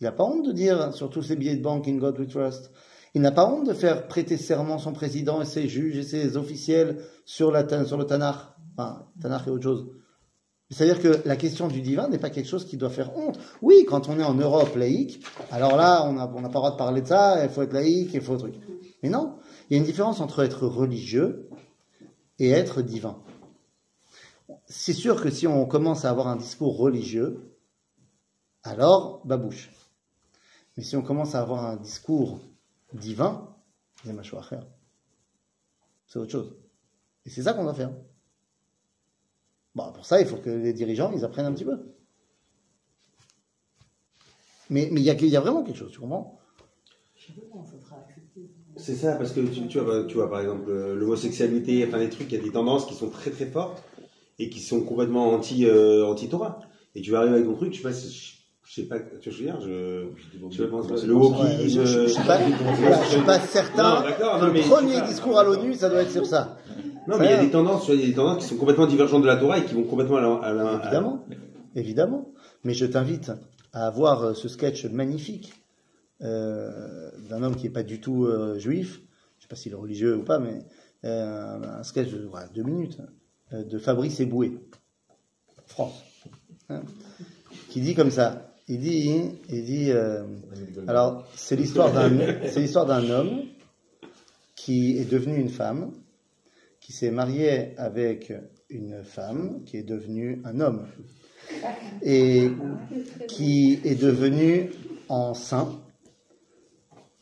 [0.01, 2.27] il n'a pas honte de dire sur tous ses billets de banque In God We
[2.27, 2.71] Trust.
[3.13, 6.37] Il n'a pas honte de faire prêter serment son président et ses juges et ses
[6.37, 8.37] officiels sur, la, sur le Tanakh.
[8.77, 9.87] Enfin, Tanakh et autre chose.
[10.69, 13.39] C'est-à-dire que la question du divin n'est pas quelque chose qui doit faire honte.
[13.61, 16.59] Oui, quand on est en Europe laïque, alors là, on n'a on n'a pas le
[16.59, 18.55] droit de parler de ça, il faut être laïque, il faut truc.
[19.01, 19.37] Mais non,
[19.69, 21.49] il y a une différence entre être religieux
[22.39, 23.21] et être divin.
[24.65, 27.55] C'est sûr que si on commence à avoir un discours religieux,
[28.63, 29.71] alors babouche.
[30.75, 32.39] Mais si on commence à avoir un discours
[32.93, 33.55] divin,
[34.03, 34.65] c'est machouach faire.
[36.07, 36.57] C'est autre chose.
[37.25, 37.91] Et c'est ça qu'on doit faire.
[39.75, 41.77] Bon, pour ça, il faut que les dirigeants, ils apprennent un petit peu.
[44.69, 46.39] Mais mais il y, a, il y a vraiment quelque chose, tu comprends?
[48.75, 52.31] C'est ça, parce que tu, tu, vois, tu vois, par exemple, l'homosexualité, enfin des trucs,
[52.31, 53.83] il y a des tendances qui sont très très fortes
[54.39, 56.59] et qui sont complètement anti, euh, anti-Torah.
[56.95, 58.36] Et tu vas arriver avec ton truc, je sais pas, si-
[58.69, 60.07] je, sais pas, tu veux dire, je,
[60.51, 61.57] je le wokisme.
[61.69, 64.01] je, je, je suis pas, je suis pas certain.
[64.19, 66.57] Non, non, le premier discours à l'ONU, ça doit être sur ça.
[67.07, 68.85] Non, mais il y a des tendances, il y a des tendances qui sont complètement
[68.85, 71.25] divergentes de la Torah et qui vont complètement à la, à la- à- Évidemment,
[71.75, 72.29] évidemment.
[72.65, 73.31] Mais je t'invite
[73.71, 75.53] à voir euh, ce sketch magnifique
[76.21, 78.99] euh, d'un homme qui n'est pas du tout euh, juif,
[79.37, 80.59] je sais pas s'il est religieux ou pas, mais
[81.05, 82.97] euh, un sketch de voilà, deux minutes
[83.53, 84.57] euh, de Fabrice Eboué,
[85.67, 86.03] France,
[86.69, 86.81] hein,
[87.69, 88.46] qui dit comme ça.
[88.69, 89.91] Il dit, il dit.
[89.91, 90.23] euh,
[90.87, 93.43] alors, c'est l'histoire d'un, homme
[94.55, 95.93] qui est devenu une femme,
[96.81, 98.33] qui s'est marié avec
[98.69, 100.85] une femme qui est devenue un homme
[102.01, 102.49] et
[103.29, 104.71] qui est devenu
[105.07, 105.71] enceint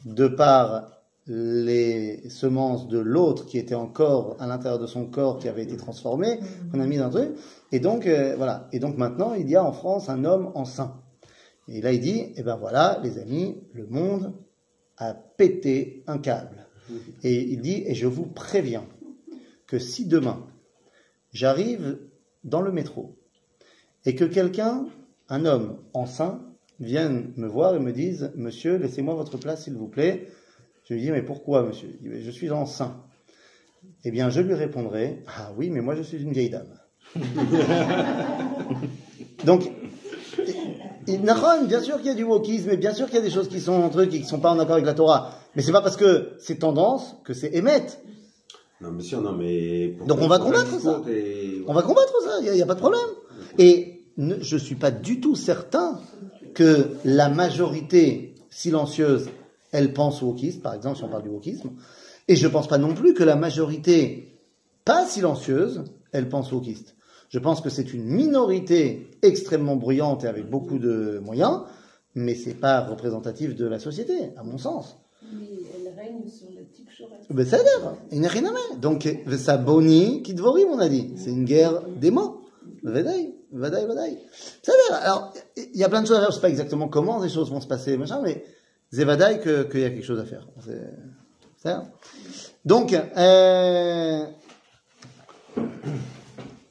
[0.05, 0.89] de par
[1.27, 5.77] les semences de l'autre qui était encore à l'intérieur de son corps qui avait été
[5.77, 6.39] transformé,
[6.71, 7.29] qu'on a mis dans un truc.
[7.71, 8.67] Et donc, euh, voilà.
[8.71, 10.93] Et donc maintenant, il y a en France un homme enceint.
[11.67, 14.33] Et là, il dit, eh ben voilà, les amis, le monde
[14.97, 16.67] a pété un câble.
[17.23, 18.85] Et il dit, et je vous préviens
[19.67, 20.45] que si demain,
[21.33, 21.97] j'arrive
[22.43, 23.15] dans le métro
[24.05, 24.85] et que quelqu'un,
[25.29, 26.41] un homme enceint,
[26.79, 30.27] vienne me voir et me dise, monsieur, laissez-moi votre place, s'il vous plaît.
[30.87, 31.89] Je lui dis, mais pourquoi, monsieur?
[32.03, 33.01] Il dit, Je suis enceint.
[34.03, 36.79] Eh bien, je lui répondrai, ah oui, mais moi, je suis une vieille dame.
[39.45, 39.71] Donc,
[41.05, 43.49] bien sûr qu'il y a du wokisme, et bien sûr qu'il y a des choses
[43.49, 45.31] qui sont trucs et qui sont pas en accord avec la Torah.
[45.55, 47.97] Mais c'est pas parce que c'est tendance que c'est émettre.
[48.81, 49.95] Non, mais sûr, non, mais.
[50.05, 51.01] Donc on va combattre ça.
[51.67, 53.01] On va combattre ça, il n'y a, pas de problème.
[53.57, 55.99] Et ne- je suis pas du tout certain
[56.53, 59.29] que la majorité silencieuse,
[59.71, 61.69] elle pense au wokisme, par exemple, si on parle du wokisme.
[62.27, 64.39] Et je pense pas non plus que la majorité
[64.83, 66.94] pas silencieuse, elle pense au wokiste.
[67.35, 71.63] Je pense que c'est une minorité extrêmement bruyante et avec beaucoup de moyens,
[72.13, 74.95] mais c'est pas représentatif de la société, à mon sens.
[75.33, 76.63] Mais elle règne sur le
[77.33, 77.57] ben, ça
[78.13, 79.05] il n'y a rien à Donc,
[79.37, 81.11] ça boni qui dvorim, on a dit.
[81.17, 82.39] C'est une guerre des mots.
[82.83, 84.17] Vadaï, vadaï, vadaï.
[84.63, 84.71] Ça
[85.01, 86.29] Alors, il y a plein de choses à faire.
[86.29, 88.45] Je sais pas exactement comment les choses vont se passer, machin, mais
[88.93, 90.47] c'est vadaï qu'il y a quelque chose à faire.
[91.57, 91.75] C'est
[92.63, 94.25] Donc, euh...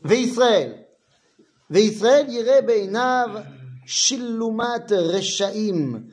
[0.03, 0.71] וישראל,
[1.69, 3.29] וישראל יראה בעיניו
[3.85, 6.03] שילומת רשעים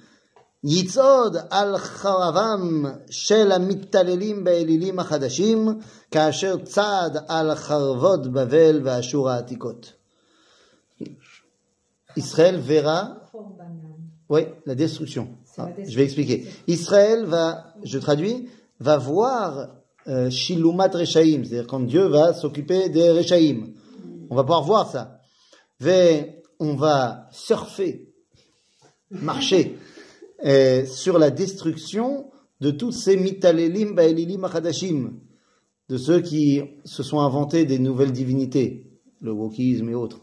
[0.65, 5.69] יצעוד על חרבם של המתעללים באלילים החדשים,
[6.11, 9.93] כאשר צעד על חרבות בבל ואשור העתיקות.
[12.17, 13.17] ישראל verra,
[14.31, 15.29] oui, la destruction.
[15.57, 15.91] la Ah, destruction.
[15.91, 16.47] je vais expliquer.
[16.67, 18.49] Israël va, je traduis,
[18.81, 19.69] va voir
[20.09, 23.69] euh, Shilumat Rechaim, c'est-à-dire quand Dieu va s'occuper des Rechaim.
[24.32, 25.20] On va pouvoir voir ça.
[26.60, 28.14] On va surfer,
[29.10, 29.78] marcher
[30.46, 35.20] euh, sur la destruction de tous ces mitalelim baelilim achadashim,
[35.90, 38.86] de ceux qui se sont inventés des nouvelles divinités,
[39.20, 40.22] le wokisme et autres.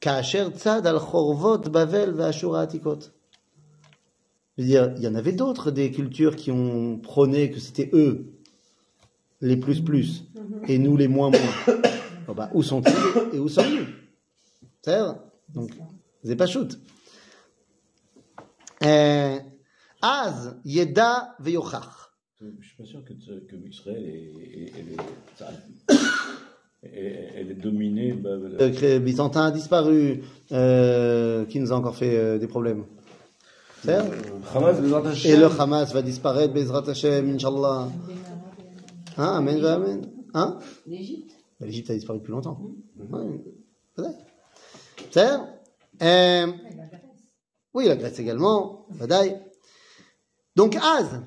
[0.00, 2.14] Kaasher tzad al chorvot bavel.
[2.32, 2.46] Je
[4.56, 8.32] veux dire, il y en avait d'autres des cultures qui ont prôné que c'était eux
[9.42, 10.24] les plus plus
[10.66, 11.92] et nous les moins moins.
[12.26, 13.86] Bon, bah, où sont-ils et où sommes-nous?
[14.84, 14.98] C'est
[15.54, 15.70] Donc,
[16.24, 16.78] c'est pas shoot.
[18.84, 19.38] Euh,
[20.00, 22.10] Az yeda veyochach.
[22.40, 24.96] Je suis pas sûr que, que Israël est, est, est,
[26.82, 28.12] est- elle est dominée.
[28.12, 32.84] bah, Le Byzantin a disparu, euh, qui nous a encore fait euh, des problèmes.
[33.84, 34.10] C'est vrai?
[34.54, 35.30] Hamas, Bezrat Hashem.
[35.32, 37.88] Et le Hamas va disparaître, Bezrat Hashem, Inch'Allah.
[39.16, 40.10] Hein, Amen, Amen.
[40.34, 40.58] Hein?
[40.86, 41.32] L'Égypte?
[41.62, 42.60] L'Égypte a disparu depuis longtemps.
[42.98, 43.44] Ouais,
[43.94, 44.18] peut-être.
[45.10, 45.38] C'est vrai
[46.02, 46.52] Euh.
[47.74, 49.40] Oui, la Grèce également, Badaï.
[50.56, 51.22] Donc, Az,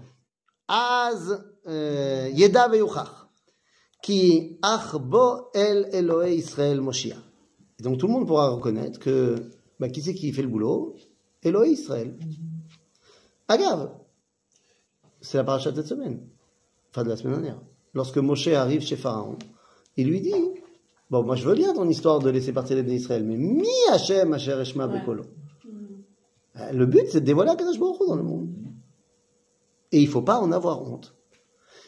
[0.68, 3.28] Az, euh, Yeda veyuchach,
[4.04, 7.18] qui ach bo el Elohe Israël Moshiach.
[7.80, 9.36] Et donc, tout le monde pourra reconnaître que,
[9.80, 10.96] bah, qui c'est qui fait le boulot?
[11.42, 12.16] Elohe Israël.
[13.48, 13.92] Agave,
[15.22, 16.28] c'est la paracha de cette semaine,
[16.92, 17.62] enfin de la semaine dernière.
[17.94, 19.38] Lorsque Moshe arrive chez Pharaon,
[19.98, 20.34] il lui dit,
[21.10, 23.68] bon, moi je veux bien ton histoire de laisser partir les bénis Israël, mais mi
[23.92, 25.26] Hashem asher eshma bekolo.
[26.58, 28.50] Euh, Le but, c'est de dévoiler Akadosh Baruch dans le monde.
[29.92, 31.16] Et il ne faut pas en avoir honte.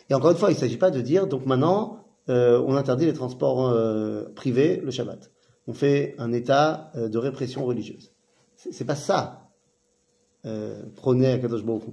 [0.10, 3.06] Et encore une fois, il ne s'agit pas de dire, donc maintenant, euh, on interdit
[3.06, 5.32] les transports euh, privés le Shabbat.
[5.68, 8.12] On fait un état euh, de répression religieuse.
[8.56, 9.50] C'est c'est pas ça,
[10.46, 11.84] euh, prôner Akadosh Baruch.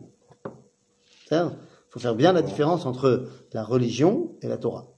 [1.31, 1.51] Il
[1.91, 4.94] faut faire bien la différence entre la religion et la Torah.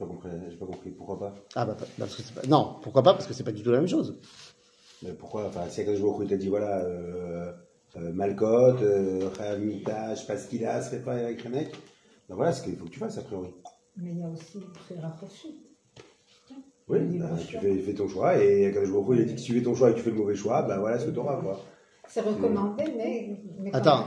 [0.00, 0.90] J'ai pas compris, pas compris.
[0.90, 1.34] Pourquoi pas?
[1.54, 3.12] Ah bah, parce que c'est pas- non, pourquoi pas?
[3.12, 4.18] Parce que c'est pas du tout la même chose.
[5.02, 5.46] Mais pourquoi?
[5.46, 7.52] Enfin, si Akadosh Baruch Hu t'a dit, voilà, euh,
[7.96, 11.70] euh, Malkote, euh, Mita, je sais pas ce qu'il a, serait pas avec Remek,
[12.28, 13.50] ben voilà ce qu'il faut que tu fasses, a priori.
[13.96, 15.66] Mais il y a aussi très rafraîchi.
[16.88, 19.46] Oui, bah, tu fais, fais ton choix, et Baruch Hu, il a dit que si
[19.46, 21.10] tu fais ton choix et que tu fais le mauvais choix, bah voilà ce que
[21.10, 21.60] tu auras, quoi.
[22.08, 23.36] C'est recommandé, mais.
[23.60, 24.04] mais quand Attends.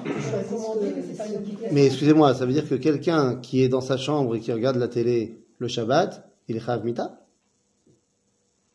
[1.71, 4.75] Mais excusez-moi, ça veut dire que quelqu'un qui est dans sa chambre et qui regarde
[4.75, 7.19] la télé le Shabbat, il est Chav Mita?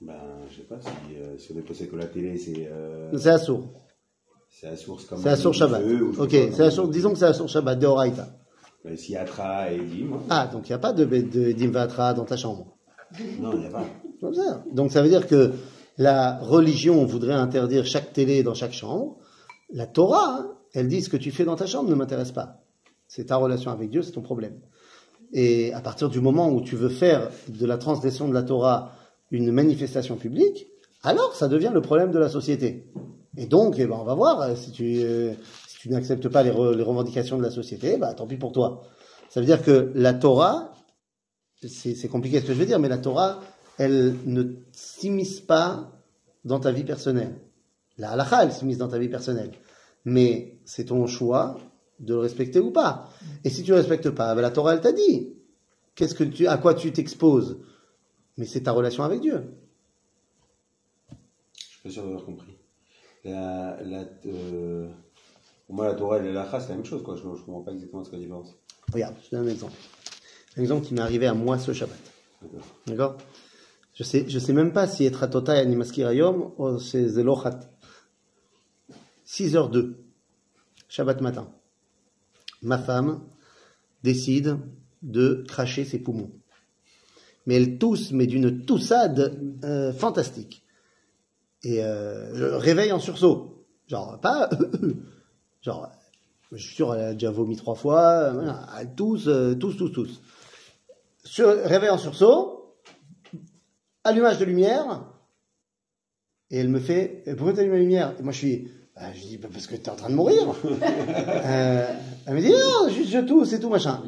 [0.00, 0.14] Ben,
[0.50, 3.68] je sais pas si, euh, si on est que la télé, c'est euh, C'est Assour.
[4.48, 5.82] c'est la source comme C'est Assour Shabbat.
[6.18, 8.28] Ok, c'est Assour, disons que c'est Assour Shabbat, de Horaïta.
[8.84, 10.22] Ben, si Atra et Dim, hein.
[10.30, 12.76] Ah, donc il n'y a pas de, de Dimvatra dans ta chambre.
[13.40, 13.84] non, il n'y a pas.
[14.20, 14.64] Comme ça.
[14.72, 15.52] Donc ça veut dire que
[15.98, 19.18] la religion voudrait interdire chaque télé dans chaque chambre.
[19.70, 22.62] La Torah, hein, elle dit ce que tu fais dans ta chambre ne m'intéresse pas.
[23.08, 24.60] C'est ta relation avec Dieu, c'est ton problème.
[25.32, 28.92] Et à partir du moment où tu veux faire de la transgression de la Torah
[29.30, 30.66] une manifestation publique,
[31.02, 32.90] alors ça devient le problème de la société.
[33.36, 35.32] Et donc, eh ben, on va voir, euh, si tu, euh,
[35.68, 38.82] si tu n'acceptes pas les, les revendications de la société, bah, tant pis pour toi.
[39.28, 40.72] Ça veut dire que la Torah,
[41.60, 43.40] c'est c'est compliqué ce que je veux dire, mais la Torah,
[43.76, 45.92] elle ne s'immisce pas
[46.44, 47.34] dans ta vie personnelle.
[47.98, 49.52] La halakha, elle s'immisce dans ta vie personnelle.
[50.04, 51.58] Mais c'est ton choix
[52.00, 53.08] de le respecter ou pas.
[53.44, 55.34] Et si tu ne le respectes pas, ben la Torah, elle t'a dit.
[55.94, 57.58] Qu'est-ce que tu, à quoi tu t'exposes?
[58.36, 59.52] Mais c'est ta relation avec Dieu.
[61.58, 62.56] Je suis pas sûr d'avoir compris.
[63.24, 64.88] La, la, euh,
[65.66, 67.16] pour moi, la Torah et la Lacha, c'est la même chose, quoi.
[67.16, 68.54] Je, je comprends pas exactement ce que la différence.
[68.92, 69.72] Regarde, je te donne un exemple.
[70.56, 71.98] Un exemple qui m'est arrivé à moi ce Shabbat.
[72.86, 73.16] D'accord.
[73.94, 77.58] Je sais, je sais même pas si être à Tota et Animaskirayom, ou c'est Zelochat.
[79.26, 79.96] 6h02,
[80.88, 81.52] Shabbat matin.
[82.62, 83.22] Ma femme
[84.02, 84.58] décide
[85.02, 86.30] de cracher ses poumons.
[87.46, 90.64] Mais elle tousse, mais d'une toussade euh, fantastique.
[91.62, 93.64] Et euh, je réveille en sursaut.
[93.86, 94.50] Genre, pas.
[95.62, 95.90] genre,
[96.52, 98.32] je suis sûr, elle a déjà vomi trois fois.
[98.78, 100.20] elle tousse, euh, tousse, tousse, tousse.
[101.24, 102.76] Sur, réveil en sursaut,
[104.04, 105.04] allumage de lumière,
[106.50, 109.20] et elle me fait Pourquoi tu allumes la lumière Et moi je suis Bah, Je
[109.20, 110.42] dis Bah, Parce que tu es en train de mourir.
[110.64, 111.86] Euh,
[112.26, 114.02] elle me dit Non, juste je tousse et tout, machin.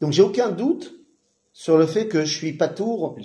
[0.00, 0.94] Donc j'ai aucun doute
[1.52, 3.16] sur le fait que je suis pas tour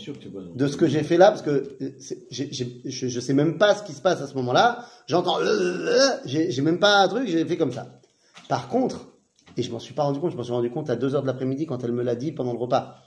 [0.55, 1.49] de ce que j'ai fait là, parce que
[1.81, 4.85] euh, c'est- je, je sais même pas ce qui se passe à ce moment-là.
[5.07, 7.99] J'entends, euh, j'ai j'ai même pas un truc, j'ai fait comme ça.
[8.49, 9.07] Par contre,
[9.57, 11.21] et je m'en suis pas rendu compte, je m'en suis rendu compte à 2 heures
[11.21, 12.97] de l'après-midi quand elle me l'a dit pendant le repas.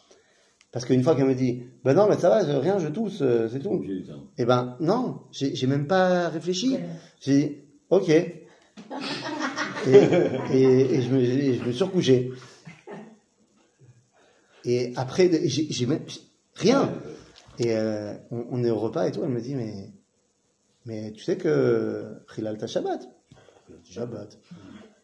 [0.70, 3.20] Parce qu'une fois qu'elle me dit, ben non, mais ça va, je- rien, je tousse,
[3.22, 3.70] euh, c'est tout.
[4.36, 6.76] Eh ben non, j'ai même pas réfléchi.
[7.20, 7.56] J'ai dit,
[7.90, 8.08] ok.
[9.86, 9.90] Et,
[10.52, 12.30] et, et je, me, et je me suis recouché.
[14.64, 16.04] Et après, j'ai même
[16.54, 16.92] rien.
[17.58, 19.92] Et euh, on, on est au repas et tout, elle me dit, mais,
[20.84, 23.08] mais tu sais que Hilal ta Shabbat
[23.84, 24.38] Shabbat.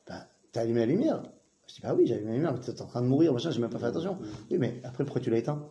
[0.06, 1.22] Bah, t'as allumé la lumière
[1.66, 3.60] Je dis, bah oui, allumé la lumière, mais t'es en train de mourir, machin, j'ai
[3.60, 4.18] même pas fait attention.
[4.50, 5.62] Oui, mais après, pourquoi tu l'as éteint?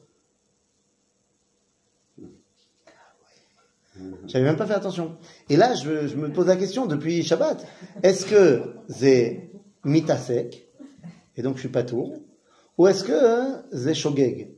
[4.25, 5.17] J'avais même pas fait attention.
[5.49, 7.65] Et là, je, je me pose la question depuis Shabbat.
[8.01, 9.51] Est-ce que c'est
[9.83, 10.67] mitasek,
[11.37, 12.11] et donc je suis pas tour,
[12.77, 14.49] ou est-ce que c'est shogeg?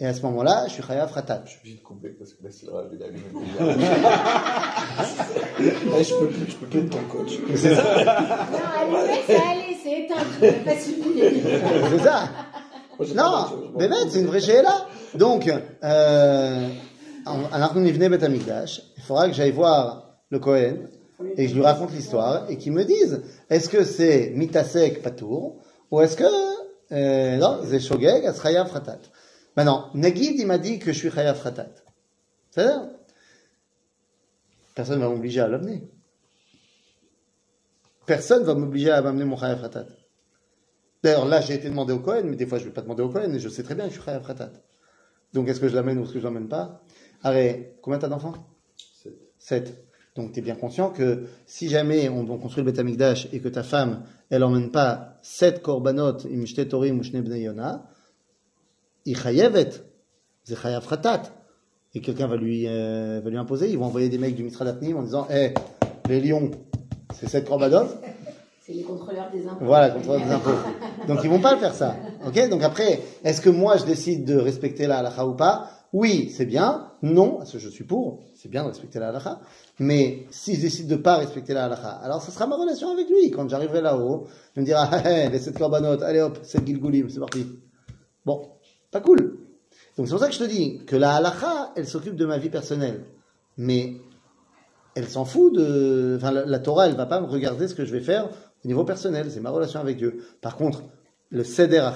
[0.00, 1.42] Et à ce moment-là, je suis chayav ratat.
[1.44, 3.20] Je suis obligé de couper parce que là, c'est le rêve d'allumer.
[3.60, 3.76] Là,
[6.02, 7.30] je peux plus, je peux plus être ton coach.
[7.54, 8.04] C'est ça,
[8.50, 9.36] Non, allumé, c'est
[9.82, 10.14] c'est éteint.
[10.64, 12.28] Pas c'est ça.
[13.14, 14.86] Non, mec, c'est une vraie là.
[15.14, 15.50] Donc,
[15.82, 16.68] euh,
[17.24, 20.88] alors qu'on y venait Beth Amikdash, il faudra que j'aille voir le Kohen
[21.36, 25.56] et que je lui raconte l'histoire et qu'il me dise est-ce que c'est mitasek patour
[25.90, 26.24] ou est-ce que
[26.92, 28.98] euh, non, c'est shogeg, chayav fratat.
[29.56, 31.70] Maintenant, Nagid, il m'a dit que je suis chayav fratat.
[32.50, 32.88] C'est-à-dire,
[34.74, 35.90] personne ne va m'obliger à l'amener.
[38.06, 39.86] Personne va m'obliger à m'amener mon chayav fratat.
[41.02, 43.02] D'ailleurs, là, j'ai été demandé au Cohen, mais des fois, je ne vais pas demander
[43.02, 44.52] au Cohen, et je sais très bien que je suis Chayav Khatat.
[45.32, 46.82] Donc, est-ce que je l'amène ou est-ce que je l'amène pas?
[47.22, 48.34] Arrête, combien t'as d'enfants?
[49.02, 49.18] Sept.
[49.38, 49.84] Sept.
[50.14, 53.40] Donc, tu es bien conscient que si jamais on, on construit le Beth Amikdash et
[53.40, 57.88] que ta femme, elle emmène pas sept korbanot, im shte torim ou shne yona,
[59.04, 59.70] il chayevet,
[60.44, 61.22] c'est chayav khatat.
[61.94, 64.64] Et quelqu'un va lui, euh, va lui imposer, ils vont envoyer des mecs du Mitra
[64.64, 65.52] en disant, hé,
[66.08, 66.50] les lions,
[67.14, 67.86] c'est sept korbanot,
[68.64, 69.64] C'est les contrôleurs des impôts.
[69.64, 70.50] voilà, contrôle des impôts.
[71.08, 71.96] Donc ils vont pas le faire ça.
[72.26, 72.48] Ok?
[72.48, 75.68] Donc après, est-ce que moi je décide de respecter la halakha ou pas?
[75.92, 76.88] Oui, c'est bien.
[77.02, 78.20] Non, parce que je suis pour.
[78.34, 79.40] C'est bien de respecter la halakha.
[79.78, 83.08] Mais si je décide de pas respecter la halakha, alors ça sera ma relation avec
[83.10, 83.30] lui.
[83.30, 87.20] Quand j'arriverai là-haut, il me dira, hé, les sept korbanot, allez hop, sept gilgoulim, c'est
[87.20, 87.46] parti.
[88.24, 88.48] Bon,
[88.90, 89.38] pas cool.
[89.96, 92.38] Donc c'est pour ça que je te dis que la halakha, elle s'occupe de ma
[92.38, 93.04] vie personnelle.
[93.58, 93.94] Mais
[94.94, 96.14] elle s'en fout de.
[96.16, 98.28] Enfin, la, Torah, elle va pas me regarder ce que je vais faire
[98.64, 99.30] au niveau personnel.
[99.30, 100.24] C'est ma relation avec Dieu.
[100.40, 100.82] Par contre,
[101.30, 101.94] le Seder à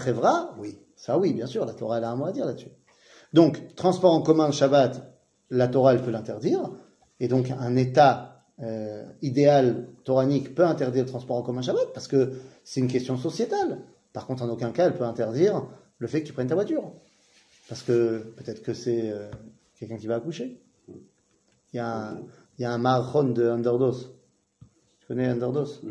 [0.59, 0.79] oui.
[0.97, 2.71] Ça, oui, bien sûr, la Torah, elle a un mot à dire là-dessus.
[3.33, 5.13] Donc, transport en commun le Shabbat,
[5.51, 6.71] la Torah, elle peut l'interdire.
[7.21, 12.09] Et donc, un état euh, idéal toranique peut interdire le transport en commun Shabbat parce
[12.09, 12.33] que
[12.65, 13.81] c'est une question sociétale.
[14.15, 15.67] Par contre, en aucun cas, elle peut interdire
[15.99, 16.91] le fait que tu prennes ta voiture.
[17.69, 19.29] Parce que peut-être que c'est euh,
[19.79, 20.63] quelqu'un qui va accoucher.
[20.89, 22.17] Il y a
[22.59, 24.15] il y a un marathon de Underdos.
[25.01, 25.81] Tu connais Underdos.
[25.83, 25.91] Il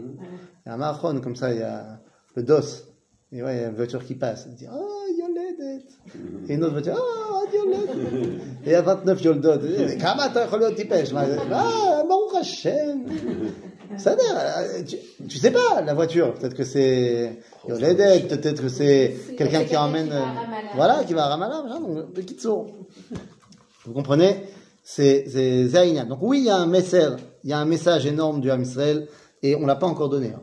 [0.65, 1.99] y a un marathon comme ça, il y a
[2.35, 2.83] le DOS.
[3.31, 4.45] Et ouais, il y a une voiture qui passe.
[4.47, 5.83] il dit Oh, Yoledet
[6.47, 9.59] Et une autre voiture Oh, Yoledet Et à 29 Yoldot.
[9.99, 13.05] Kamata Tipesh Ah, Baruch Hashem
[13.97, 14.97] ça a euh, tu,
[15.27, 16.33] tu sais pas la voiture.
[16.33, 20.11] Peut-être que c'est Yoledet, peut-être que c'est quelqu'un qui emmène.
[20.75, 21.63] Voilà, qui va à Ramallah.
[21.65, 22.05] Voilà,
[23.85, 24.43] Vous comprenez?
[24.84, 26.06] C'est c'est Zaïnian.
[26.06, 28.62] Donc oui, il y a un message, il y a un message énorme du Ham
[28.62, 29.06] Israël
[29.42, 30.28] et on l'a pas encore donné.
[30.36, 30.42] hein.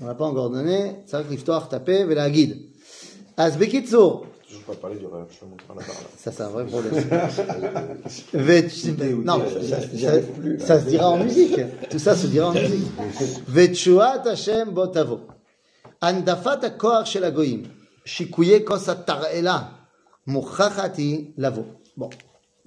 [0.00, 0.96] On l'a pas encore donné.
[1.06, 2.56] C'est vrai que l'histoire tapé, mais la guide.
[3.36, 4.26] Az Bekitsour.
[4.48, 6.06] Toujours pas parler du rêve, je suis en train de parler.
[6.18, 6.94] Ça, c'est un vrai problème.
[8.32, 8.70] Vet-
[9.24, 9.60] non, ça,
[9.92, 10.66] J'y ça- arrive plus, là.
[10.66, 11.60] ça se dira en musique.
[11.90, 12.86] Tout ça se dira en musique.
[13.48, 15.20] Vetchuat Hashem botavo.
[16.02, 17.62] Andafat הכוח של הגויים,
[18.04, 19.62] שיקויי כוס התרעלה,
[20.26, 21.62] מוכחת היא לבוא.
[21.98, 22.08] Bon,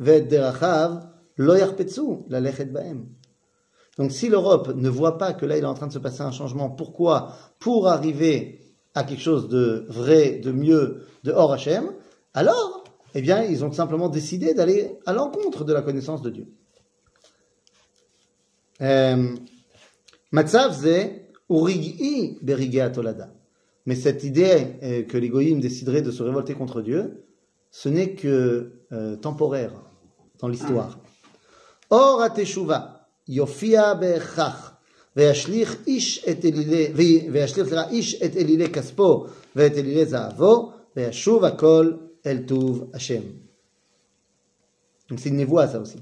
[0.00, 0.90] ואת דרכיו
[1.38, 3.04] לא יחפצו ללכת בהם.
[3.98, 6.22] Donc si l'Europe ne voit pas que là il est en train de se passer
[6.22, 8.60] un changement, pourquoi Pour arriver
[8.94, 11.92] à quelque chose de vrai, de mieux, de hors Hachem,
[12.34, 12.84] alors,
[13.14, 16.46] eh bien, ils ont simplement décidé d'aller à l'encontre de la connaissance de Dieu.
[18.80, 19.34] Euh,
[20.32, 21.10] Matzav ze
[21.50, 23.32] urig'i berigei atolada.
[23.84, 27.24] Mais cette idée euh, que les goïms décideraient de se révolter contre Dieu,
[27.70, 29.72] ce n'est que euh, temporaire
[30.38, 30.98] dans l'histoire.
[31.90, 34.72] Or ateshuva yofia be'echach
[35.16, 39.26] וישליך איש את אלילי, וישליך סליחה, איש את אלילי כספו
[39.56, 41.92] ואת אלילי זהבו, וישוב הכל
[42.26, 43.22] אל טוב השם.
[45.08, 45.98] Donc c'est une névoie ça aussi.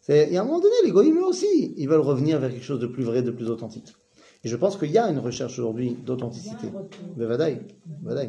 [0.00, 2.50] C'est, il y a un moment donné, les goïms eux aussi, ils veulent revenir vers
[2.50, 3.94] quelque chose de plus vrai, de plus authentique.
[4.44, 6.66] Et je pense qu'il y a une recherche aujourd'hui d'authenticité.
[7.16, 7.56] בוודאי,
[7.86, 8.28] בוודאי.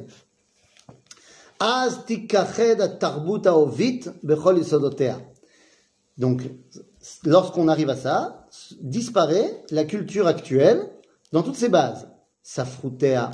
[6.19, 6.43] Donc,
[7.25, 8.49] lorsqu'on arrive à ça,
[8.81, 10.91] disparaît la culture actuelle
[11.31, 12.09] dans toutes ses bases.
[12.43, 13.31] Safrutea,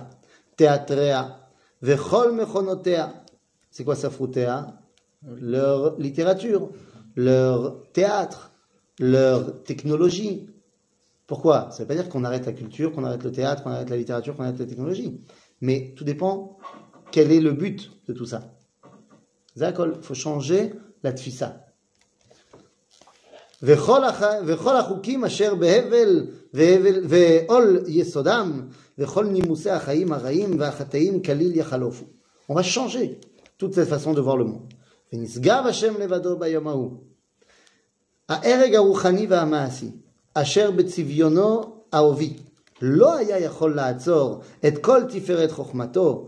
[0.58, 1.48] Teatrea,
[1.80, 3.24] Vechol Mechonotea.
[3.70, 4.78] C'est quoi Safrutea?
[5.22, 6.68] Leur littérature,
[7.16, 8.52] leur théâtre,
[8.98, 10.50] leur technologie.
[11.26, 11.70] Pourquoi?
[11.70, 13.88] Ça ne veut pas dire qu'on arrête la culture, qu'on arrête le théâtre, qu'on arrête
[13.88, 15.18] la littérature, qu'on arrête la technologie.
[15.62, 16.58] Mais tout dépend
[17.11, 18.39] quel est le but de tout ça.
[19.55, 21.47] זה הכל, il faut changer la תפיסה.
[23.63, 24.21] וכל, הח...
[24.45, 32.05] וכל החוקים אשר בהבל והבל, ועול יסודם, וכל נימוסי החיים הרעים והחטאים כליל יחלופו.
[32.49, 33.19] On va changer
[33.57, 34.73] toute cette façon de voir le monde.
[35.13, 36.91] ונשגב השם לבדו ביום ההוא.
[38.29, 39.91] ההרג הרוחני והמעשי,
[40.33, 41.61] אשר בצביונו
[41.93, 42.33] האובי,
[42.81, 46.27] לא היה יכול לעצור את כל תפארת חוכמתו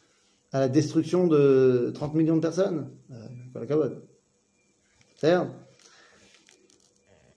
[0.52, 3.14] À la destruction de 30 millions de personnes Euh,
[3.52, 4.02] pas la cabote.
[5.16, 5.46] C'est-à-dire,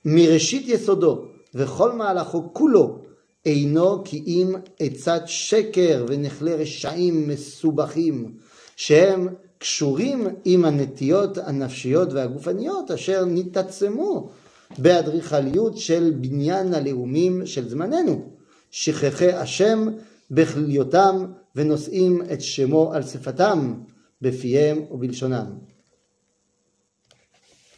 [0.05, 1.25] מראשית יסודו
[1.55, 3.01] וכל מהלכו כולו
[3.45, 8.33] אינו כי אם עצת שקר ונחלי רשעים מסובכים
[8.75, 9.27] שהם
[9.57, 14.29] קשורים עם הנטיות הנפשיות והגופניות אשר נתעצמו
[14.77, 18.31] באדריכליות של בניין הלאומים של זמננו
[18.71, 19.87] שכחי השם
[20.31, 21.25] בכליותם
[21.55, 23.73] ונושאים את שמו על שפתם
[24.21, 25.57] בפיהם ובלשונם.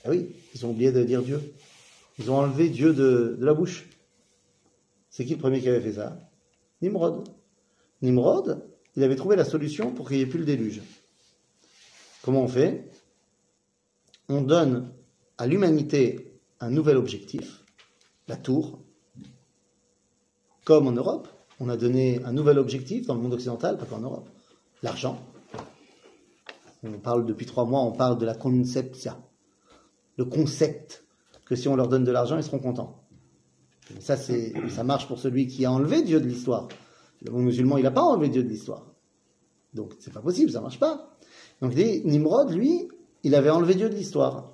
[0.03, 1.39] Ah oui, ils ont oublié de dire Dieu.
[2.17, 3.88] Ils ont enlevé Dieu de, de la bouche.
[5.11, 6.17] C'est qui le premier qui avait fait ça
[6.82, 7.28] Nimrod.
[8.01, 8.65] Nimrod,
[8.95, 10.82] il avait trouvé la solution pour qu'il n'y ait plus le déluge.
[12.24, 12.89] Comment on fait
[14.28, 14.91] On donne
[15.38, 17.63] à l'humanité un nouvel objectif,
[18.28, 18.80] la tour.
[20.63, 21.28] Comme en Europe,
[21.61, 24.28] on a donné un nouvel objectif dans le monde occidental, pas qu'en Europe,
[24.82, 25.18] l'argent.
[26.82, 29.18] On parle depuis trois mois, on parle de la conceptia,
[30.16, 31.04] le concept
[31.44, 33.02] que si on leur donne de l'argent, ils seront contents.
[34.00, 36.68] Ça, ça marche pour celui qui a enlevé Dieu de l'histoire.
[37.22, 38.86] Le monde musulman, il n'a pas enlevé Dieu de l'histoire.
[39.74, 41.16] Donc, c'est pas possible, ça marche pas.
[41.61, 42.88] Donc, Nimrod, lui,
[43.22, 44.52] il avait enlevé Dieu de l'histoire.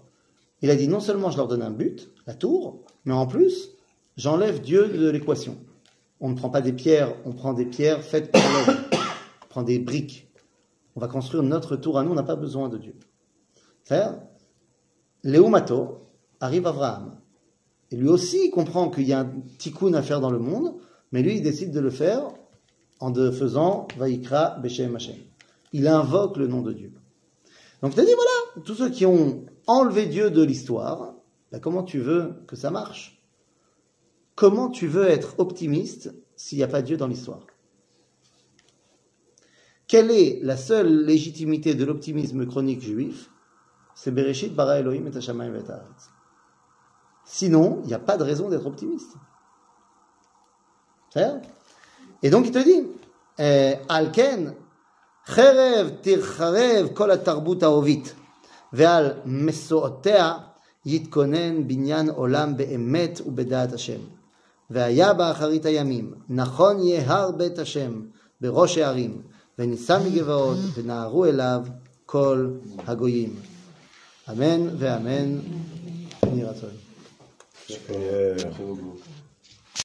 [0.60, 3.70] Il a dit, non seulement je leur donne un but, la tour, mais en plus,
[4.16, 5.56] j'enlève Dieu de l'équation.
[6.22, 8.76] On ne prend pas des pierres, on prend des pierres faites par l'homme.
[9.42, 10.28] On prend des briques.
[10.94, 12.94] On va construire notre tour à nous, on n'a pas besoin de Dieu.
[13.82, 14.20] C'est-à-dire,
[15.24, 16.06] Léomato,
[16.38, 17.18] arrive Abraham.
[17.90, 20.76] Et lui aussi il comprend qu'il y a un tikkun à faire dans le monde,
[21.10, 22.28] mais lui il décide de le faire
[23.00, 25.16] en faisant Vaikra Beshem Hashem.
[25.72, 26.92] Il invoque le nom de Dieu.
[27.82, 31.14] Donc a dit voilà, tous ceux qui ont enlevé Dieu de l'histoire,
[31.50, 33.21] ben, comment tu veux que ça marche?
[34.35, 37.39] Comment tu veux être optimiste s'il n'y a pas Dieu dans l'histoire
[39.87, 43.29] Quelle est la seule légitimité de l'optimisme chronique juif
[43.95, 46.09] C'est Bereshit bara Elohim et Hashamayim et Haaretz.
[47.25, 49.15] Sinon, il n'y a pas de raison d'être optimiste.
[51.13, 51.41] C'est
[52.21, 52.87] Et donc il te dit,
[53.39, 54.53] euh, Alken,
[55.27, 58.13] חרב תרחרב כל התרבות הערבית,
[58.73, 60.33] ועל מסועותיה
[60.85, 63.99] יתכונן בניין עולם באמת ובדעת השם.
[64.70, 68.02] והיה באחרית הימים, נכון יהיה הר בית השם
[68.40, 69.22] בראש הערים,
[69.58, 71.62] ונישא מגבעות, ונהרו אליו
[72.06, 72.50] כל
[72.86, 73.34] הגויים.
[74.30, 75.38] אמן ואמן.
[76.26, 76.70] יהי רצון.